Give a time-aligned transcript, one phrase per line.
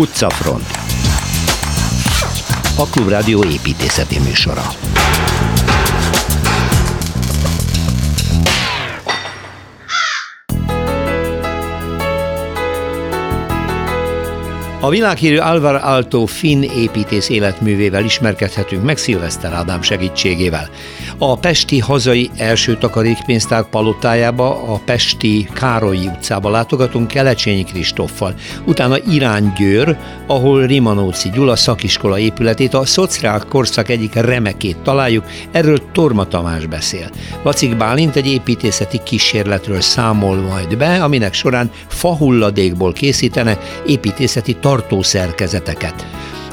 [0.00, 0.66] Utcafront
[2.76, 4.62] A Klubrádió építészeti műsora
[14.80, 20.70] A világhírű Alvar Alto finn építész életművével ismerkedhetünk meg Szilveszter Ádám segítségével.
[21.22, 28.34] A Pesti hazai első takarékpénztár palotájába, a Pesti Károlyi utcába látogatunk Kelecsényi Kristoffal.
[28.64, 35.90] Utána Irány Győr, ahol Rimanóci Gyula szakiskola épületét, a szociál korszak egyik remekét találjuk, erről
[35.92, 37.10] Torma Tamás beszél.
[37.42, 46.06] Vacik Bálint egy építészeti kísérletről számol majd be, aminek során fahulladékból készítenek építészeti tartószerkezeteket.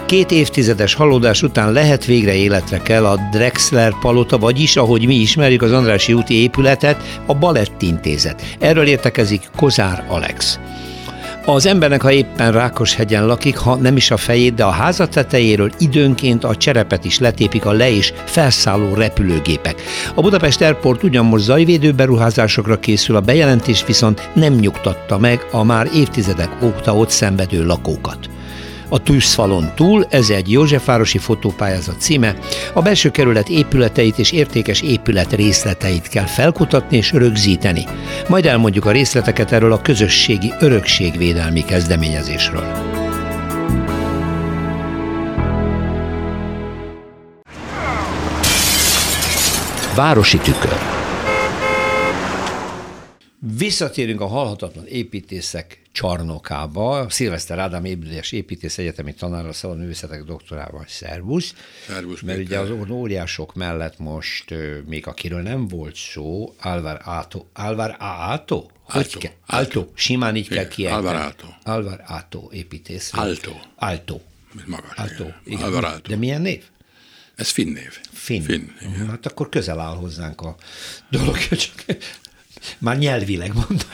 [0.08, 5.62] Két évtizedes halódás után lehet végre életre kell a Drexler palota, vagyis, ahogy mi ismerjük
[5.62, 8.44] az Andrási úti épületet, a Balettintézet.
[8.60, 10.60] Erről értekezik Kozár Alex.
[11.46, 15.72] Az embernek, ha éppen Rákoshegyen lakik, ha nem is a fejét, de a háza tetejéről
[15.80, 19.82] időnként a cserepet is letépik a le- és felszálló repülőgépek.
[20.16, 25.64] A Budapest Airport ugyan most zajvédő beruházásokra készül, a bejelentés viszont nem nyugtatta meg a
[25.64, 28.30] már évtizedek óta ott szenvedő lakókat.
[28.90, 32.36] A tűzfalon túl, ez egy Józsefvárosi fotópályázat címe,
[32.74, 37.86] a belső kerület épületeit és értékes épület részleteit kell felkutatni és rögzíteni.
[38.30, 42.66] Majd elmondjuk a részleteket erről a közösségi örökségvédelmi kezdeményezésről.
[49.96, 50.78] Városi tükör
[53.58, 57.10] Visszatérünk a halhatatlan építészek csarnokába.
[57.10, 60.86] Szilveszter Ádám építés építész egyetemi tanára, szabad művészetek doktorával.
[60.88, 61.54] Szervusz.
[61.88, 62.22] Szervusz.
[62.22, 64.54] Mert ugye az óriások mellett most,
[64.86, 67.46] még akiről nem volt szó, Alvar Ato.
[67.54, 68.66] Alvar Ato?
[68.86, 69.20] Alto.
[69.20, 69.20] Alto.
[69.46, 69.88] Alto.
[69.94, 71.08] Simán így kell kiejteni.
[71.08, 71.48] Alvar Ato.
[71.64, 73.12] Alvar Ato építész.
[73.14, 73.52] Alto.
[73.76, 74.20] Alto.
[74.66, 74.96] Magas.
[74.96, 75.26] Alto.
[75.44, 75.64] Igen.
[75.64, 76.10] Alvar Alto.
[76.10, 76.64] De milyen név?
[77.36, 78.00] Ez finn név.
[78.12, 78.42] Finn.
[78.42, 79.10] Finn igen.
[79.10, 80.56] Hát akkor közel áll hozzánk a
[81.10, 81.98] dolog, csak
[82.78, 83.88] már nyelvileg mondom.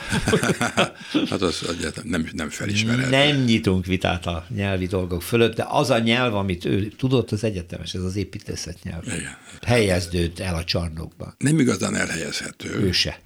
[1.30, 1.66] hát az
[2.02, 3.10] nem, nem felismerhető.
[3.10, 7.44] Nem nyitunk vitát a nyelvi dolgok fölött, de az a nyelv, amit ő tudott, az
[7.44, 9.04] egyetemes, ez az építészet nyelv.
[9.04, 9.36] Igen.
[9.66, 11.34] Helyezdőd el a csarnokba.
[11.38, 12.68] Nem igazán elhelyezhető.
[12.68, 13.20] Ő se.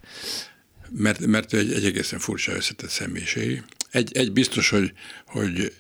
[0.91, 3.65] Mert, mert egy, egy egészen furcsa összetett személyiség.
[3.91, 4.93] Egy, egy biztos, hogy,
[5.27, 5.73] hogy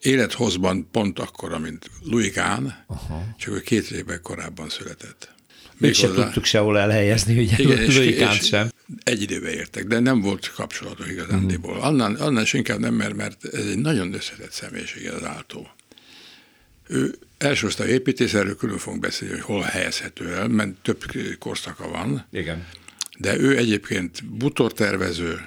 [0.00, 3.24] élethozban pont akkor, mint Louis Kahn, Aha.
[3.38, 5.33] csak ő két évvel korábban született.
[5.76, 8.68] Még se tudtuk sehol elhelyezni, ugye Igen, és, sem.
[9.02, 11.76] Egy időben értek, de nem volt kapcsolatok igazándiból.
[11.76, 11.80] Mm.
[11.80, 15.68] Annál, annál is inkább nem, mert, mert ez egy nagyon összetett személyiség az áltó.
[16.88, 21.04] Ő első osztály építész, erről külön fogunk beszélni, hogy hol helyezhető el, mert több
[21.38, 22.26] korszaka van.
[22.32, 22.66] Igen.
[23.18, 25.40] De ő egyébként butortervező,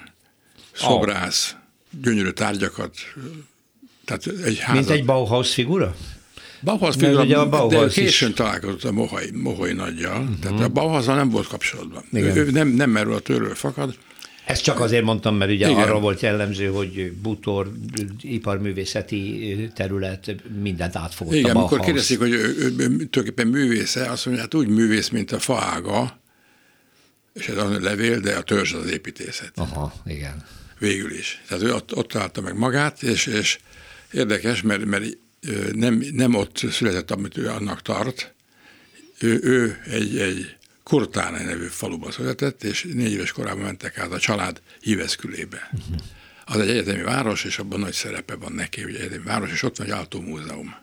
[0.73, 2.01] szobrász, oh.
[2.01, 2.97] gyönyörű tárgyakat,
[4.05, 4.87] tehát egy házat.
[4.87, 5.95] Mint egy Bauhaus figura?
[6.61, 8.35] Bauhaus a Bauhaus de későn is.
[8.35, 10.39] találkozott a Mohai, Mohai nagyjal, uh-huh.
[10.39, 12.03] tehát a bauhaus nem volt kapcsolatban.
[12.11, 12.37] Igen.
[12.37, 13.97] Ő nem, nem erről a törről fakad.
[14.45, 15.81] Ezt csak azért mondtam, mert ugye Igen.
[15.81, 17.71] arra volt jellemző, hogy butor,
[18.21, 24.25] iparművészeti terület, mindent átfogott Igen, a amikor kérdezik, hogy ő, ő, ő, tulajdonképpen művésze, azt
[24.25, 26.19] mondja, hát úgy művész, mint a faága,
[27.33, 29.51] és ez a levél, de a törzs az építészet.
[29.55, 30.43] Aha, igen.
[30.79, 31.41] Végül is.
[31.47, 33.59] Tehát ő ott, ott találta meg magát, és, és
[34.11, 35.17] érdekes, mert, mert
[35.71, 38.33] nem, nem ott született, amit ő annak tart.
[39.19, 44.19] Ő, ő egy, egy Kurtána nevű faluba született, és négy éves korában mentek át a
[44.19, 45.69] család híveszkülébe.
[46.45, 49.77] Az egy egyetemi város, és abban nagy szerepe van neki, hogy egyetemi város, és ott
[49.77, 50.75] van egy Altó Múzeum.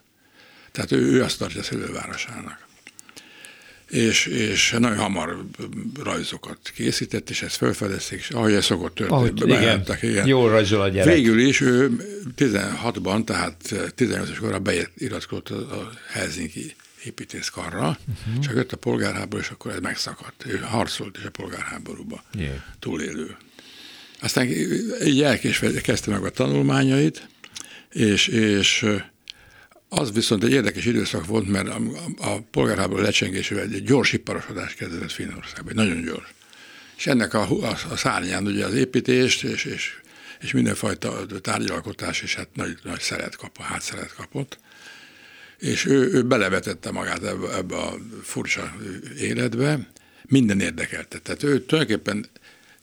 [0.72, 2.63] Tehát ő, ő azt tartja szülővárosának.
[3.94, 5.44] És, és nagyon hamar
[6.02, 9.52] rajzokat készített, és ezt felfedezték, és ahogy ez szokott történni.
[9.52, 9.84] Oh, igen.
[10.00, 10.26] igen.
[10.26, 11.14] Jó rajzol a gyerek.
[11.14, 11.90] Végül is ő
[12.36, 16.74] 16-ban, tehát 18 es korában beiratkozott a Helsinki
[17.04, 18.42] építészkarra, uh-huh.
[18.44, 20.44] csak jött a polgárháború, és akkor ez megszakadt.
[20.46, 22.54] Ő harcolt is a polgárháborúba, yeah.
[22.78, 23.36] túlélő.
[24.20, 24.46] Aztán
[25.04, 27.28] így elkésve kezdte meg a tanulmányait,
[27.92, 28.86] és, és
[29.94, 31.80] az viszont egy érdekes időszak volt, mert a,
[32.16, 36.34] a polgárháború lecsengésével egy gyors iparosodás kezdett Finnországban, nagyon gyors.
[36.96, 39.92] És ennek a, a, a szárnyán ugye az építést és, és,
[40.40, 44.58] és mindenfajta tárgyalkotás, és hát nagy, nagy szeret kap, hátszeret kapott
[45.58, 48.74] és ő, ő belevetette magát ebbe, ebbe a furcsa
[49.18, 49.88] életbe,
[50.22, 51.18] minden érdekelte.
[51.18, 52.26] Tehát ő tulajdonképpen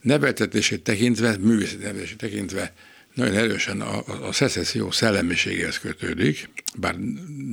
[0.01, 2.73] neveltetését tekintve, művészeti nevelését tekintve
[3.13, 6.95] nagyon erősen a, a, a szecesszió szellemiségéhez kötődik, bár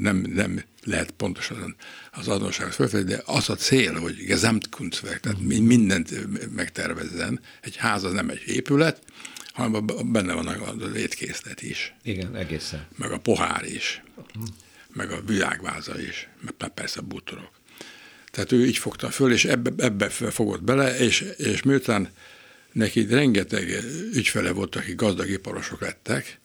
[0.00, 1.76] nem, nem lehet pontosan
[2.12, 6.10] az azonosságot felfedezni, de az a cél, hogy Gesamtkunstwerk, tehát mindent
[6.54, 7.40] megtervezzen.
[7.60, 9.02] Egy ház az nem egy épület,
[9.52, 11.94] hanem benne van az étkészlet is.
[12.02, 12.86] Igen, egészen.
[12.96, 14.02] Meg a pohár is,
[14.92, 17.50] meg a virágváza is, meg persze a bútorok.
[18.30, 22.08] Tehát ő így fogta föl, és ebbe, ebbe fogott bele, és, és miután
[22.78, 23.82] neki rengeteg
[24.12, 26.40] ügyfele volt, akik gazdag iparosok lettek,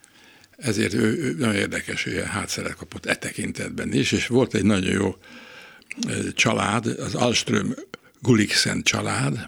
[0.58, 4.92] ezért ő, ő nagyon érdekes, hogy hátszeret kapott e tekintetben is, és volt egy nagyon
[4.92, 5.16] jó
[6.34, 7.76] család, az Alström
[8.22, 9.48] Guliksen család,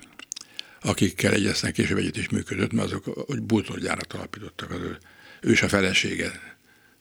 [0.81, 4.97] akikkel egyezten később együtt is működött, mert azok hogy bútorgyárat alapítottak az ő,
[5.41, 6.54] ő és a felesége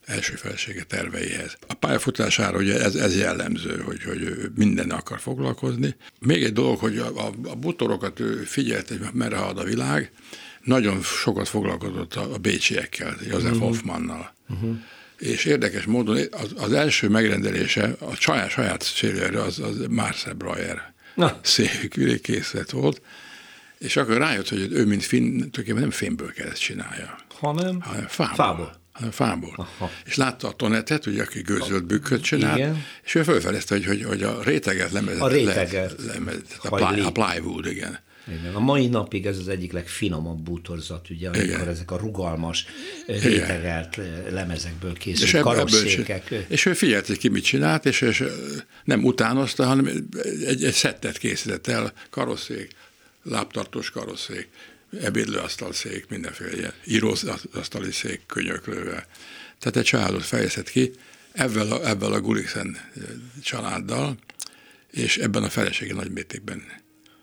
[0.05, 1.57] első felesége terveihez.
[1.67, 5.97] A pályafutására ugye ez, ez jellemző, hogy, hogy ő minden akar foglalkozni.
[6.21, 10.13] Még egy dolog, hogy a, a, a butorokat ő figyelt, hogy merre halad a világ,
[10.63, 13.59] nagyon sokat foglalkozott a, a bécsiekkel, József uh-huh.
[13.59, 14.35] Hoffmannal.
[14.49, 14.77] Uh-huh.
[15.19, 20.93] És érdekes módon az, az első megrendelése a saját, saját szélőre az, az Marcel Breuer
[21.43, 23.03] székülék készlet volt,
[23.79, 27.17] és akkor rájött, hogy ő, mint finn, tulajdonképpen nem fémből kell ezt csinálja.
[27.29, 28.35] Hanem, hanem fából.
[28.35, 29.55] fából hanem fából.
[29.57, 29.91] Aha.
[30.05, 32.85] És látta a tonetet, ugye, aki gőzölt bükköt csinál, igen.
[33.05, 35.21] és ő felfedezte, hogy, hogy, hogy a réteget lemezett.
[35.21, 35.95] A réteget.
[36.07, 37.99] Le, lemezett, a, ply, a plywood, igen.
[38.29, 38.55] Igen.
[38.55, 41.69] A mai napig ez az egyik legfinomabb bútorzat, ugye, amikor Igen.
[41.69, 42.67] ezek a rugalmas,
[43.07, 44.01] rétegelt
[44.31, 46.35] lemezekből készült karosszékek.
[46.49, 48.25] És ő figyelt, hogy ki mit csinált, és, és
[48.85, 49.87] nem utánozta, hanem
[50.47, 52.71] egy, egy szettet készített el, karosszék,
[53.23, 54.49] lábtartós karosszék,
[55.03, 59.07] ebédlőasztalszék, mindenféle íróasztali szék könyöklővel.
[59.59, 60.93] Tehát egy családot fejezett ki,
[61.33, 62.77] ebben a, ebben a Gulixen
[63.43, 64.17] családdal,
[64.91, 66.63] és ebben a felesége nagy mértékben.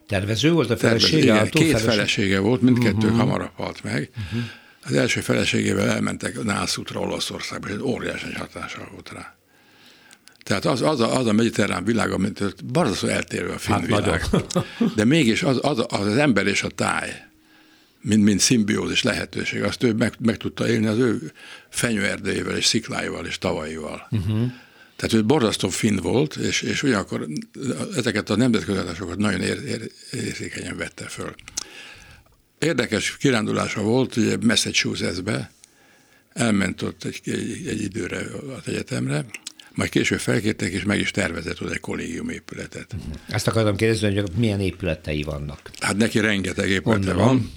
[0.08, 1.18] Tervező volt a felesége?
[1.18, 1.90] Igen, két feleség?
[1.90, 3.18] felesége volt, mindkettő uh-huh.
[3.18, 4.10] hamarabb halt meg.
[4.10, 4.42] Uh-huh.
[4.84, 9.36] Az első feleségével elmentek Nászútra Olaszországba, és egy óriási hatással volt rá.
[10.44, 14.26] Tehát az, az, a, az a mediterrán világ, amit barzasztó eltérő a finn hát világ.
[14.96, 17.31] De mégis az, az, az, az ember és a táj,
[18.02, 21.32] mint, mint szimbiózis lehetőség, azt ő meg, meg tudta élni az ő
[21.70, 24.08] fenyőerdejével és szikláival és tavaival.
[24.12, 24.52] Uh-huh.
[24.96, 27.28] Tehát ő borzasztó finn volt, és, és ugyanakkor
[27.96, 28.80] ezeket a nemzetközi
[29.18, 31.36] nagyon ér, ér, érzékenyen vette föl.
[32.60, 35.52] Érdekes kirándulása volt, ugye Massachusettsbe,
[36.34, 38.18] elment ott egy, egy, egy időre
[38.58, 39.26] az egyetemre,
[39.74, 42.94] majd később felkérték, és meg is tervezett oda egy kollégium épületet.
[42.94, 43.12] Mhm.
[43.28, 45.72] Ezt akartam kérdezni, hogy milyen épületei vannak.
[45.80, 47.52] Hát neki rengeteg épülete van,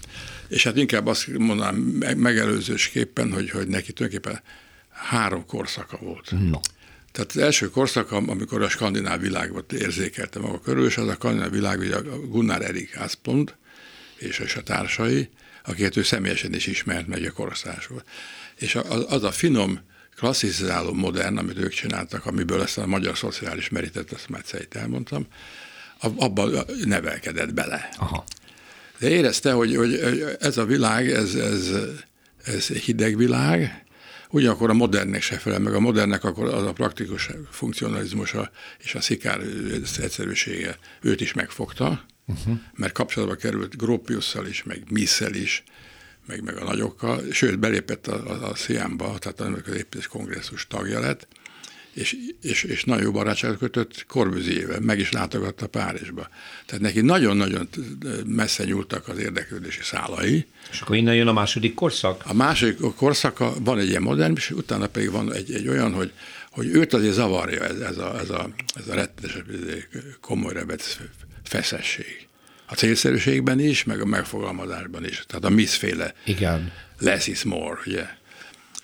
[0.49, 1.75] és hát inkább azt mondanám
[2.17, 4.43] megelőzősképpen, hogy, hogy neki tulajdonképpen
[4.91, 6.31] három korszaka volt.
[6.31, 6.61] No.
[7.13, 11.51] Tehát az első korszak, amikor a skandináv világot érzékelte maga körül, és az a skandináv
[11.51, 13.55] világ, ugye a Gunnar Erik Asplund
[14.17, 15.29] és, és a társai,
[15.65, 18.05] akiket ő személyesen is ismert, meg a korosztás volt.
[18.55, 19.81] És az, az a finom,
[20.17, 25.27] klasszizáló modern, amit ők csináltak, amiből ezt a magyar szociális meritet, azt már egyszer elmondtam,
[26.01, 27.89] abban nevelkedett bele.
[27.97, 28.25] Aha.
[29.05, 29.95] De érezte, hogy, hogy
[30.41, 31.71] ez a világ, ez, ez,
[32.45, 33.83] ez hideg világ,
[34.31, 35.75] Ugyanakkor a modernek se felel meg.
[35.75, 39.41] A modernek akkor az a praktikus funkcionalizmusa és a szikár
[40.01, 42.59] egyszerűsége őt is megfogta, uh-huh.
[42.75, 45.65] mert kapcsolatba került Gropiusszal is, meg Misszel is,
[46.27, 51.01] meg, meg a nagyokkal, sőt belépett a, a, a Sziámba, tehát a Nemzetközi Kongresszus tagja
[51.01, 51.29] lett,
[51.95, 56.29] és, és, és nagyon jó barátságot kötött Korbüziével, meg is látogatta Párizsba.
[56.67, 57.69] Tehát neki nagyon-nagyon
[58.27, 60.47] messze nyúltak az érdeklődési szálai.
[60.71, 62.23] És akkor innen jön a második korszak?
[62.27, 66.13] A második korszaka van egy ilyen modern, és utána pedig van egy, egy olyan, hogy,
[66.51, 69.37] hogy őt azért zavarja ez, ez a, ez a, ez a rettenes,
[70.21, 71.01] komoly rebet
[71.43, 72.27] feszesség.
[72.67, 75.25] A célszerűségben is, meg a megfogalmazásban is.
[75.27, 76.73] Tehát a miszféle Igen.
[76.99, 78.07] less is more, ugye?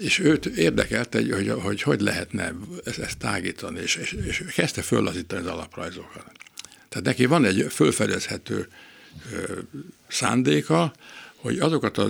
[0.01, 2.55] És őt érdekelte, hogy hogy, hogy, hogy lehetne
[2.85, 6.33] ezt, ezt tágítani, és, és, és kezdte föllazítani az alaprajzokat.
[6.89, 8.69] Tehát neki van egy fölfedezhető
[9.33, 9.59] ö,
[10.09, 10.93] szándéka,
[11.37, 12.09] hogy azokat a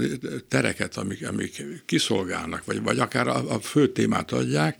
[0.48, 4.78] tereket, amik, amik kiszolgálnak, vagy, vagy akár a, a fő témát adják,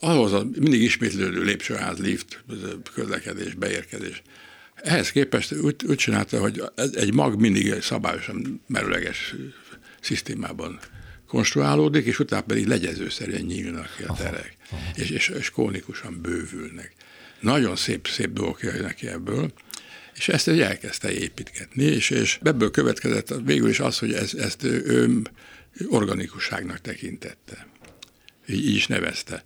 [0.00, 2.44] ahhoz a mindig ismétlődő lépcsőház, lift,
[2.94, 4.22] közlekedés, beérkezés.
[4.74, 6.62] Ehhez képest úgy, úgy csinálta, hogy
[6.92, 9.34] egy mag mindig szabályosan merőleges
[10.00, 10.80] szisztémában
[11.28, 14.90] konstruálódik, és utána pedig legyezőszerűen nyílnak ki a terek, aha, aha.
[14.94, 16.92] És, és, és kónikusan bővülnek.
[17.40, 19.52] Nagyon szép, szép dolgok jönnek ki ebből,
[20.14, 24.64] és ezt egy elkezdte építgetni, és, és ebből következett végül is az, hogy ez, ezt
[24.64, 25.22] ő
[25.88, 27.66] organikusságnak tekintette.
[28.48, 29.44] Így, így is nevezte.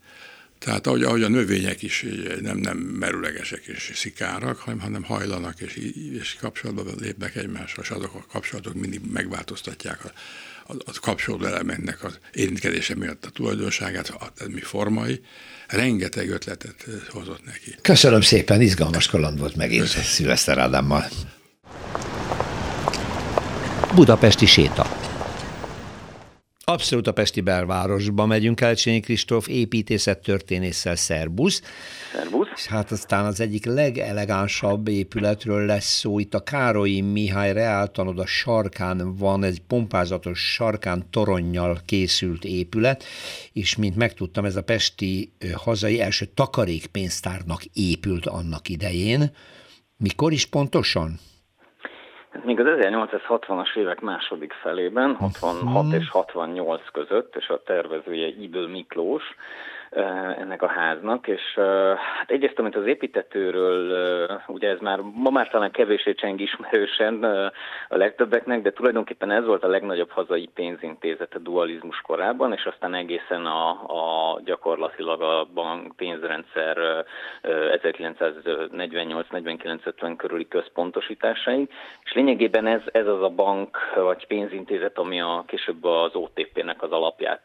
[0.59, 2.07] Tehát ahogy, ahogy a növények is
[2.41, 5.77] nem, nem merülegesek és szikárak, hanem, hanem hajlanak és,
[6.21, 10.13] és kapcsolatban lépnek egymással, és azok a kapcsolatok mindig megváltoztatják a,
[10.67, 15.21] a, a kapcsolódó elementnek az érintkezése miatt a tulajdonságát, a, mi formai,
[15.69, 17.75] rengeteg ötletet hozott neki.
[17.83, 21.05] Köszönöm szépen, izgalmas kaland volt megint Szilveszter Ádámmal.
[23.95, 24.92] Budapesti séta.
[26.73, 31.63] Abszolút a Pesti belvárosba megyünk el, Csényi Kristóf építészettörténésszel, szerbusz.
[32.13, 32.67] Szerbusz.
[32.67, 36.19] Hát aztán az egyik legelegánsabb épületről lesz szó.
[36.19, 43.05] Itt a Károlyi Mihály Reáltanoda sarkán van egy pompázatos sarkán toronnyal készült épület,
[43.53, 49.33] és mint megtudtam, ez a Pesti hazai első takarékpénztárnak épült annak idején.
[49.97, 51.21] Mikor is pontosan?
[52.45, 55.95] Még az 1860-as évek második felében, 66 mhm.
[55.95, 59.23] és 68 között, és a tervezője Iből Miklós,
[60.39, 61.55] ennek a háznak, és
[62.19, 67.25] hát egyrészt, amit az építetőről, ugye ez már ma már talán kevésé cseng ismerősen
[67.89, 72.95] a legtöbbeknek, de tulajdonképpen ez volt a legnagyobb hazai pénzintézet a dualizmus korában, és aztán
[72.95, 77.05] egészen a, a gyakorlatilag a bank pénzrendszer
[77.43, 81.69] 1948-49-50 körüli központosításaig,
[82.05, 86.91] és lényegében ez, ez az a bank vagy pénzintézet, ami a később az OTP-nek az
[86.91, 87.43] alapját,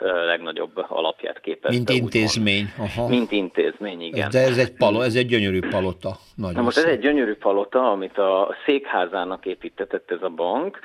[0.00, 1.76] legnagyobb alapját képezte.
[1.76, 2.72] Mint intézmény.
[2.78, 3.08] Aha.
[3.08, 4.28] Mint intézmény, igen.
[4.30, 6.16] De ez egy, palo, ez egy gyönyörű palota.
[6.34, 10.78] Nagyon Na most ez egy gyönyörű palota, amit a székházának építetett ez a bank,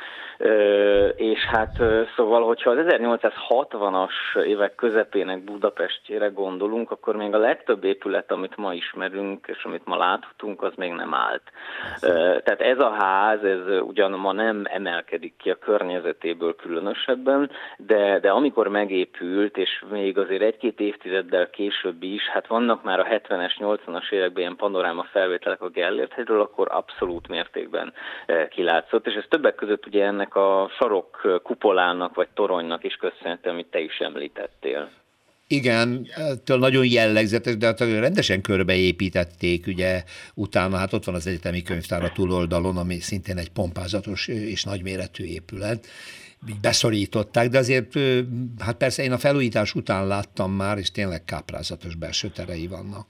[1.16, 1.82] és hát
[2.16, 8.74] szóval, hogyha az 1860-as évek közepének Budapestjére gondolunk, akkor még a legtöbb épület, amit ma
[8.74, 11.42] ismerünk, és amit ma láthatunk, az még nem állt.
[12.44, 18.30] Tehát ez a ház, ez ugyan ma nem emelkedik ki a környezetéből különösebben, de, de
[18.30, 24.12] amikor megépült, és még azért egy-két évtizeddel később is, hát vannak már a 70-es, 80-as
[24.12, 27.94] években ilyen panoráma felvételek a Gellért hegyről, akkor abszolút mértékben
[28.50, 33.68] kilátszott, és ez többek között ugye ennek a sarok kupolának vagy toronynak is köszönhető, amit
[33.68, 34.90] te is említettél.
[35.48, 40.78] Igen, ettől nagyon jellegzetes, de hát rendesen körbeépítették, ugye utána.
[40.78, 45.88] Hát ott van az egyetemi könyvtár a túloldalon, ami szintén egy pompázatos és nagyméretű épület,
[46.50, 47.94] így beszorították, de azért,
[48.60, 53.08] hát persze én a felújítás után láttam már, és tényleg káprázatos belső terei vannak.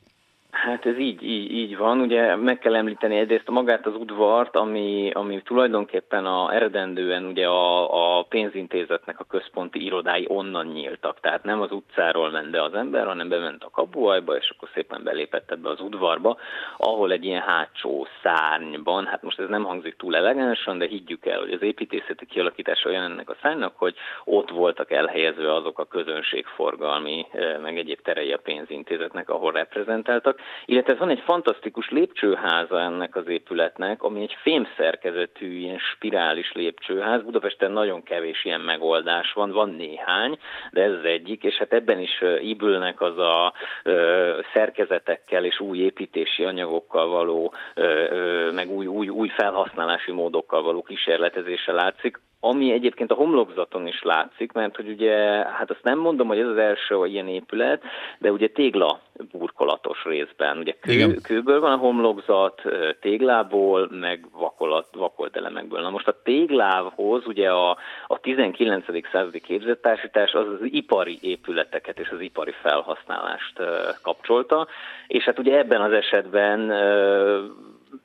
[0.66, 2.00] Hát ez így, így, így van.
[2.02, 8.18] Ugye meg kell említeni egyrészt magát az udvart, ami, ami tulajdonképpen a eredendően ugye a,
[8.20, 11.20] a pénzintézetnek a központi irodái onnan nyíltak.
[11.20, 15.04] Tehát nem az utcáról ment be az ember, hanem bement a kapuajba, és akkor szépen
[15.04, 16.38] belépett ebbe az udvarba,
[16.78, 21.40] ahol egy ilyen hátsó szárnyban, hát most ez nem hangzik túl elegánsan, de higgyük el,
[21.40, 27.26] hogy az építészeti kialakítás olyan ennek a szárnynak, hogy ott voltak elhelyezve azok a közönségforgalmi,
[27.32, 33.28] eh, meg egyéb terei a pénzintézetnek, ahol reprezentáltak, illetve van egy fantasztikus lépcsőháza ennek az
[33.28, 37.22] épületnek, ami egy fémszerkezetű, ilyen spirális lépcsőház.
[37.24, 40.38] Budapesten nagyon kevés ilyen megoldás van, van néhány,
[40.72, 45.78] de ez az egyik, és hát ebben is épülnek az a ö, szerkezetekkel és új
[45.78, 52.72] építési anyagokkal való, ö, ö, meg új, új, új felhasználási módokkal való kísérletezése látszik, ami
[52.72, 56.58] egyébként a homlokzaton is látszik, mert hogy ugye, hát azt nem mondom, hogy ez az
[56.58, 57.84] első ilyen épület,
[58.20, 59.00] de ugye tégla
[59.32, 60.58] burkolatos részben.
[60.58, 62.62] Ugye kő, kőből van a homlokzat,
[63.00, 65.82] téglából, meg vakolat, vakolt elemekből.
[65.82, 67.78] Na most a téglávhoz ugye a,
[68.08, 68.86] a 19.
[69.12, 73.62] századi képzettársítás az az ipari épületeket és az ipari felhasználást
[74.02, 74.68] kapcsolta,
[75.08, 76.72] és hát ugye ebben az esetben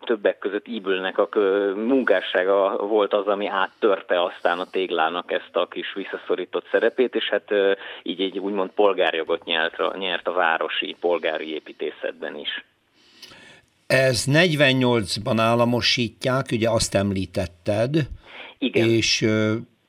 [0.00, 1.28] többek között Ibülnek a
[1.74, 7.50] munkássága volt az, ami áttörte aztán a téglának ezt a kis visszaszorított szerepét, és hát
[8.02, 12.64] így egy úgymond polgárjogot nyert, nyert a városi polgári építészetben is.
[13.86, 17.96] Ez 48-ban államosítják, ugye azt említetted,
[18.58, 18.88] Igen.
[18.88, 19.26] és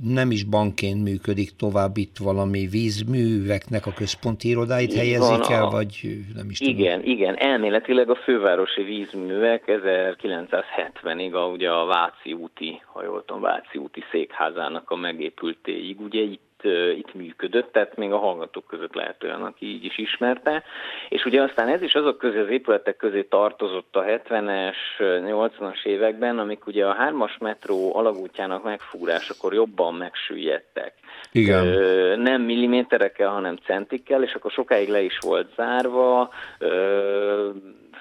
[0.04, 5.70] nem is bankként működik tovább, itt valami vízműveknek a központi irodáit helyezik el, a...
[5.70, 6.78] vagy nem is tudom.
[6.78, 13.42] Igen, igen, elméletileg a fővárosi vízművek 1970-ig a, ugye a Váci úti, ha jól tudom,
[13.42, 16.51] Váci úti székházának a megépültéig, ugye itt
[16.98, 20.64] itt működött, tehát még a hallgatók között lehet olyan, aki így is ismerte.
[21.10, 26.40] És ugye aztán ez is azok közé, az épületek közé tartozott a 70-es, 80-as években,
[26.40, 30.94] amik ugye a hármas metró alagútjának megfúrásakor jobban megsüllyedtek.
[31.32, 31.68] Igen.
[31.68, 37.50] Ö, nem milliméterekkel, hanem centikkel, és akkor sokáig le is volt zárva, ö,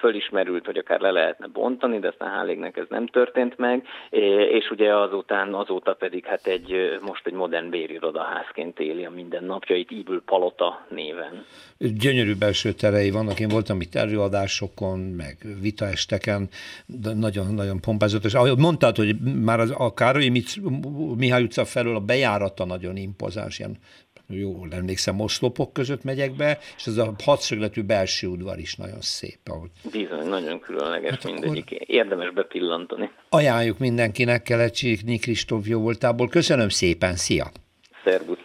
[0.01, 3.87] fölismerült, hogy akár le lehetne bontani, de aztán hálégnek ez nem történt meg,
[4.51, 10.21] és ugye azután, azóta pedig hát egy, most egy modern bérirodaházként éli a mindennapjait, Íbül
[10.25, 11.45] Palota néven.
[11.77, 16.49] Gyönyörű belső terei vannak, én voltam itt előadásokon, meg vitaesteken,
[17.15, 18.33] nagyon-nagyon pompázatos.
[18.33, 19.15] Ahogy mondtad, hogy
[19.45, 20.31] már az, a Károly
[21.17, 23.77] Mihály utca felől a bejárata nagyon impozáns, ilyen
[24.33, 29.39] jól emlékszem, oszlopok között megyek be, és ez a hatszögletű belső udvar is nagyon szép.
[29.45, 29.69] Ahogy...
[29.91, 31.65] Bizony, nagyon különleges hát mindegyik.
[31.65, 31.89] Akkor...
[31.89, 33.09] Érdemes bepillantani.
[33.29, 36.27] Ajánljuk mindenkinek, Kelecsi Kristóf jó voltából.
[36.27, 37.51] Köszönöm szépen, szia!
[38.03, 38.39] Szervusz!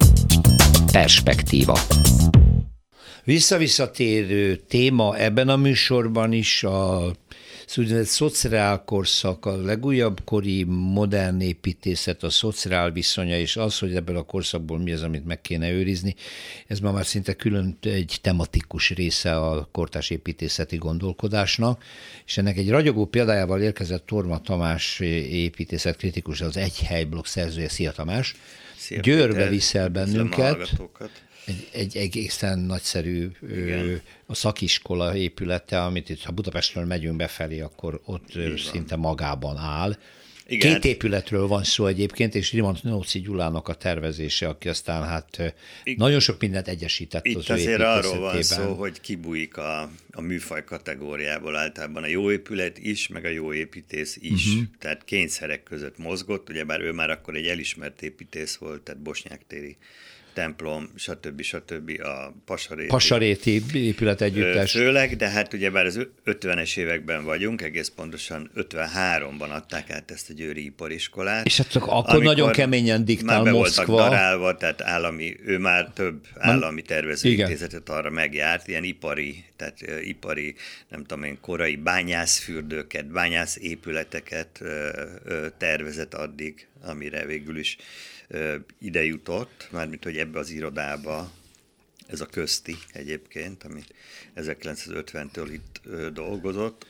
[0.93, 1.79] Perspektíva.
[3.25, 7.11] Visszavisszatérő téma ebben a műsorban is a
[7.75, 14.17] úgynevezett szociál korszak, a legújabb kori modern építészet, a szociál viszonya, és az, hogy ebből
[14.17, 16.15] a korszakból mi az, amit meg kéne őrizni,
[16.67, 21.85] ez ma már szinte külön egy tematikus része a kortás építészeti gondolkodásnak,
[22.27, 27.69] és ennek egy ragyogó példájával érkezett Torma Tamás építészet kritikus, az egy helyblokk szerzője.
[27.69, 28.35] Szia Tamás!
[28.77, 30.73] Szia, Győrbe Péter, viszel bennünket
[31.47, 34.01] egy, egy egészen nagyszerű Igen.
[34.27, 38.57] a szakiskola épülete, amit itt, ha Budapestről megyünk befelé, akkor ott Igen.
[38.57, 39.97] szinte magában áll.
[40.49, 40.73] Igen.
[40.73, 45.99] Két épületről van szó egyébként, és Rimont Nóci Gyulának a tervezése, aki aztán hát Igen.
[45.99, 50.65] nagyon sok mindent egyesített Itt az azért arról van szó, hogy kibújik a, a műfaj
[50.65, 54.47] kategóriából általában a jó épület is, meg a jó építész is.
[54.47, 54.63] Uh-huh.
[54.79, 59.77] Tehát kényszerek között mozgott, ugyebár ő már akkor egy elismert építész volt, tehát Bosnyák téri
[60.37, 61.43] templom, stb.
[61.43, 62.01] stb.
[62.03, 62.89] a Pasaréti.
[62.89, 64.73] Pasaréti épület együttes.
[64.73, 70.31] Főleg, de hát ugye bár az 50-es években vagyunk, egész pontosan 53-ban adták át ezt
[70.31, 71.47] a Győri Ipariskolát.
[71.47, 73.85] És hát csak akkor nagyon keményen diktál már be Moszkva.
[73.87, 80.55] voltak darálva, tehát állami, ő már több állami tervezőintézetet arra megjárt, ilyen ipari, tehát ipari,
[80.89, 84.63] nem tudom én, korai bányászfürdőket, bányászépületeket
[85.59, 87.77] tervezett addig, amire végül is
[88.79, 91.31] ide jutott, mármint hogy ebbe az irodába,
[92.07, 93.83] ez a közti egyébként, ami
[94.37, 95.81] 1950-től itt
[96.13, 96.87] dolgozott,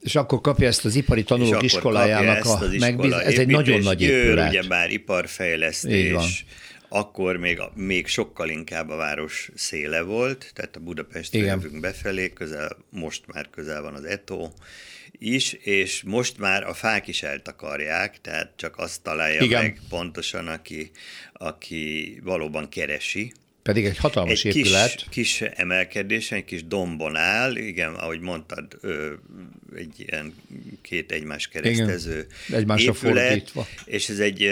[0.00, 3.26] és akkor kapja ezt az ipari tanulók iskolájának a megbízást.
[3.26, 4.48] Ez egy nagyon nagy épület.
[4.48, 6.44] Ugye már iparfejlesztés,
[6.88, 12.76] akkor még, még sokkal inkább a város széle volt, tehát a Budapest jövünk befelé, közel,
[12.90, 14.50] most már közel van az Eto,
[15.18, 19.62] is, és most már a fák is eltakarják, tehát csak azt találja Igen.
[19.62, 20.90] meg pontosan, aki,
[21.32, 23.32] aki valóban keresi.
[23.62, 24.94] Pedig egy hatalmas egy épület.
[24.94, 28.78] Kis, kis emelkedés, egy kis dombon áll, igen, ahogy mondtad,
[29.76, 30.34] egy ilyen
[30.82, 33.66] két egymás keresztező igen, egymásra épület, fordítva.
[33.84, 34.42] és ez egy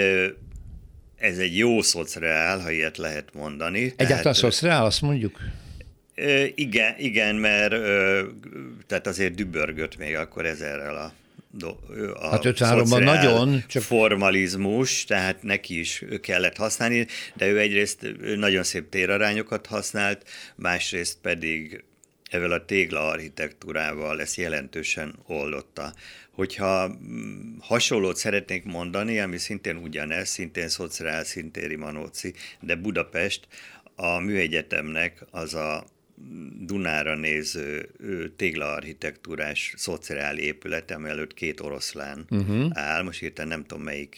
[1.17, 3.93] ez egy jó szociál, ha ilyet lehet mondani.
[3.97, 5.41] Egyáltalán szociál, azt mondjuk?
[6.55, 7.71] Igen, igen, mert
[8.87, 11.13] tehát azért dübörgött még akkor ezerrel a
[12.15, 13.65] a hát 53-ban nagyon.
[13.67, 13.83] Csak...
[13.83, 21.85] Formalizmus, tehát neki is kellett használni, de ő egyrészt nagyon szép térarányokat használt, másrészt pedig
[22.31, 25.95] ezzel a tégla architektúrával ezt jelentősen oldotta.
[26.31, 33.47] Hogyha mm, hasonlót szeretnék mondani, ami szintén ugyanez, szintén szociál, szintén Rimanóci, de Budapest,
[33.97, 35.85] a műegyetemnek az a
[36.61, 37.91] Dunára néző
[38.37, 42.71] téglaarchitektúrás szociál épület, előtt két oroszlán uh-huh.
[42.73, 43.03] áll.
[43.03, 44.17] Most hirtelen nem tudom melyik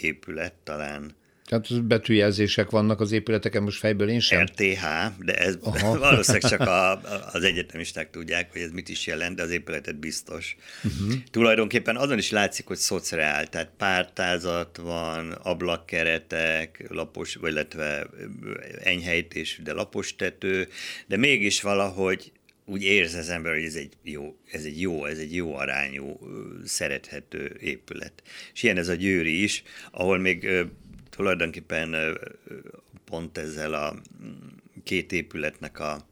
[0.00, 1.14] épület, talán
[1.46, 4.42] tehát betűjelzések vannak az épületeken, most fejből én sem.
[4.42, 4.84] RTH,
[5.18, 5.98] de ez Aha.
[6.08, 7.00] valószínűleg csak a,
[7.32, 10.56] az egyetemisták tudják, hogy ez mit is jelent, de az épületet biztos.
[10.84, 11.12] Uh-huh.
[11.30, 18.06] Tulajdonképpen azon is látszik, hogy szociál, tehát pártázat van, ablakkeretek, lapos, illetve
[18.82, 20.68] enyhejtés, de lapos tető,
[21.06, 22.32] de mégis valahogy
[22.64, 26.18] úgy érzi az ember, hogy ez egy jó, ez egy jó, ez egy jó arányú,
[26.64, 28.12] szerethető épület.
[28.54, 30.48] És ilyen ez a Győri is, ahol még
[31.16, 32.18] tulajdonképpen
[33.04, 33.96] pont ezzel a
[34.84, 36.06] két épületnek a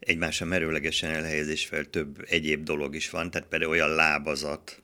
[0.00, 4.82] egymásra merőlegesen elhelyezésvel több egyéb dolog is van, tehát például olyan lábazat,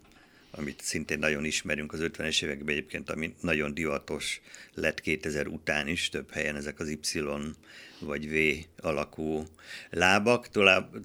[0.51, 4.41] amit szintén nagyon ismerünk az 50-es években egyébként, ami nagyon divatos
[4.75, 7.21] lett 2000 után is, több helyen ezek az Y
[7.99, 8.35] vagy V
[8.87, 9.47] alakú
[9.91, 10.49] lábak,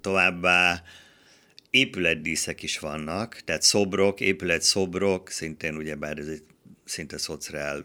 [0.01, 0.83] továbbá
[1.69, 6.43] épületdíszek is vannak, tehát szobrok, épületszobrok, szintén ugyebár ez egy
[6.89, 7.83] szinte szociál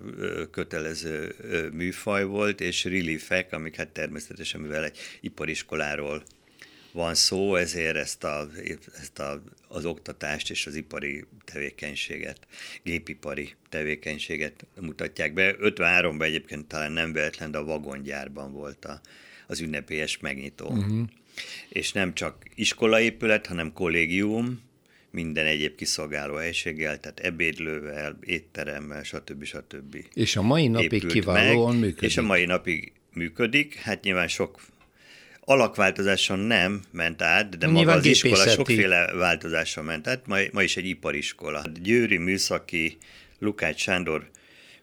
[0.50, 1.34] kötelező
[1.72, 6.22] műfaj volt, és reliefek, amik hát természetesen, mivel egy ipariskoláról
[6.92, 8.48] van szó, ezért ezt, a,
[9.00, 12.46] ezt a, az oktatást és az ipari tevékenységet,
[12.82, 15.54] gépipari tevékenységet mutatják be.
[15.60, 19.00] 53-ban egyébként talán nem véletlen, de a vagongyárban volt a,
[19.46, 20.68] az ünnepélyes megnyitó.
[20.68, 21.08] Uh-huh.
[21.68, 24.60] És nem csak iskolaépület, hanem kollégium,
[25.14, 29.44] minden egyéb kiszolgáló helységgel, tehát ebédlővel, étteremmel, stb.
[29.44, 29.96] stb.
[30.14, 32.10] És a mai napig kiválóan meg, működik.
[32.10, 34.60] És a mai napig működik, hát nyilván sok
[35.40, 40.62] alakváltozáson nem ment át, de nyilván maga az iskola sokféle változáson ment át, ma, ma
[40.62, 41.62] is egy ipariskola.
[41.82, 42.96] Győri műszaki
[43.38, 44.30] Lukács Sándor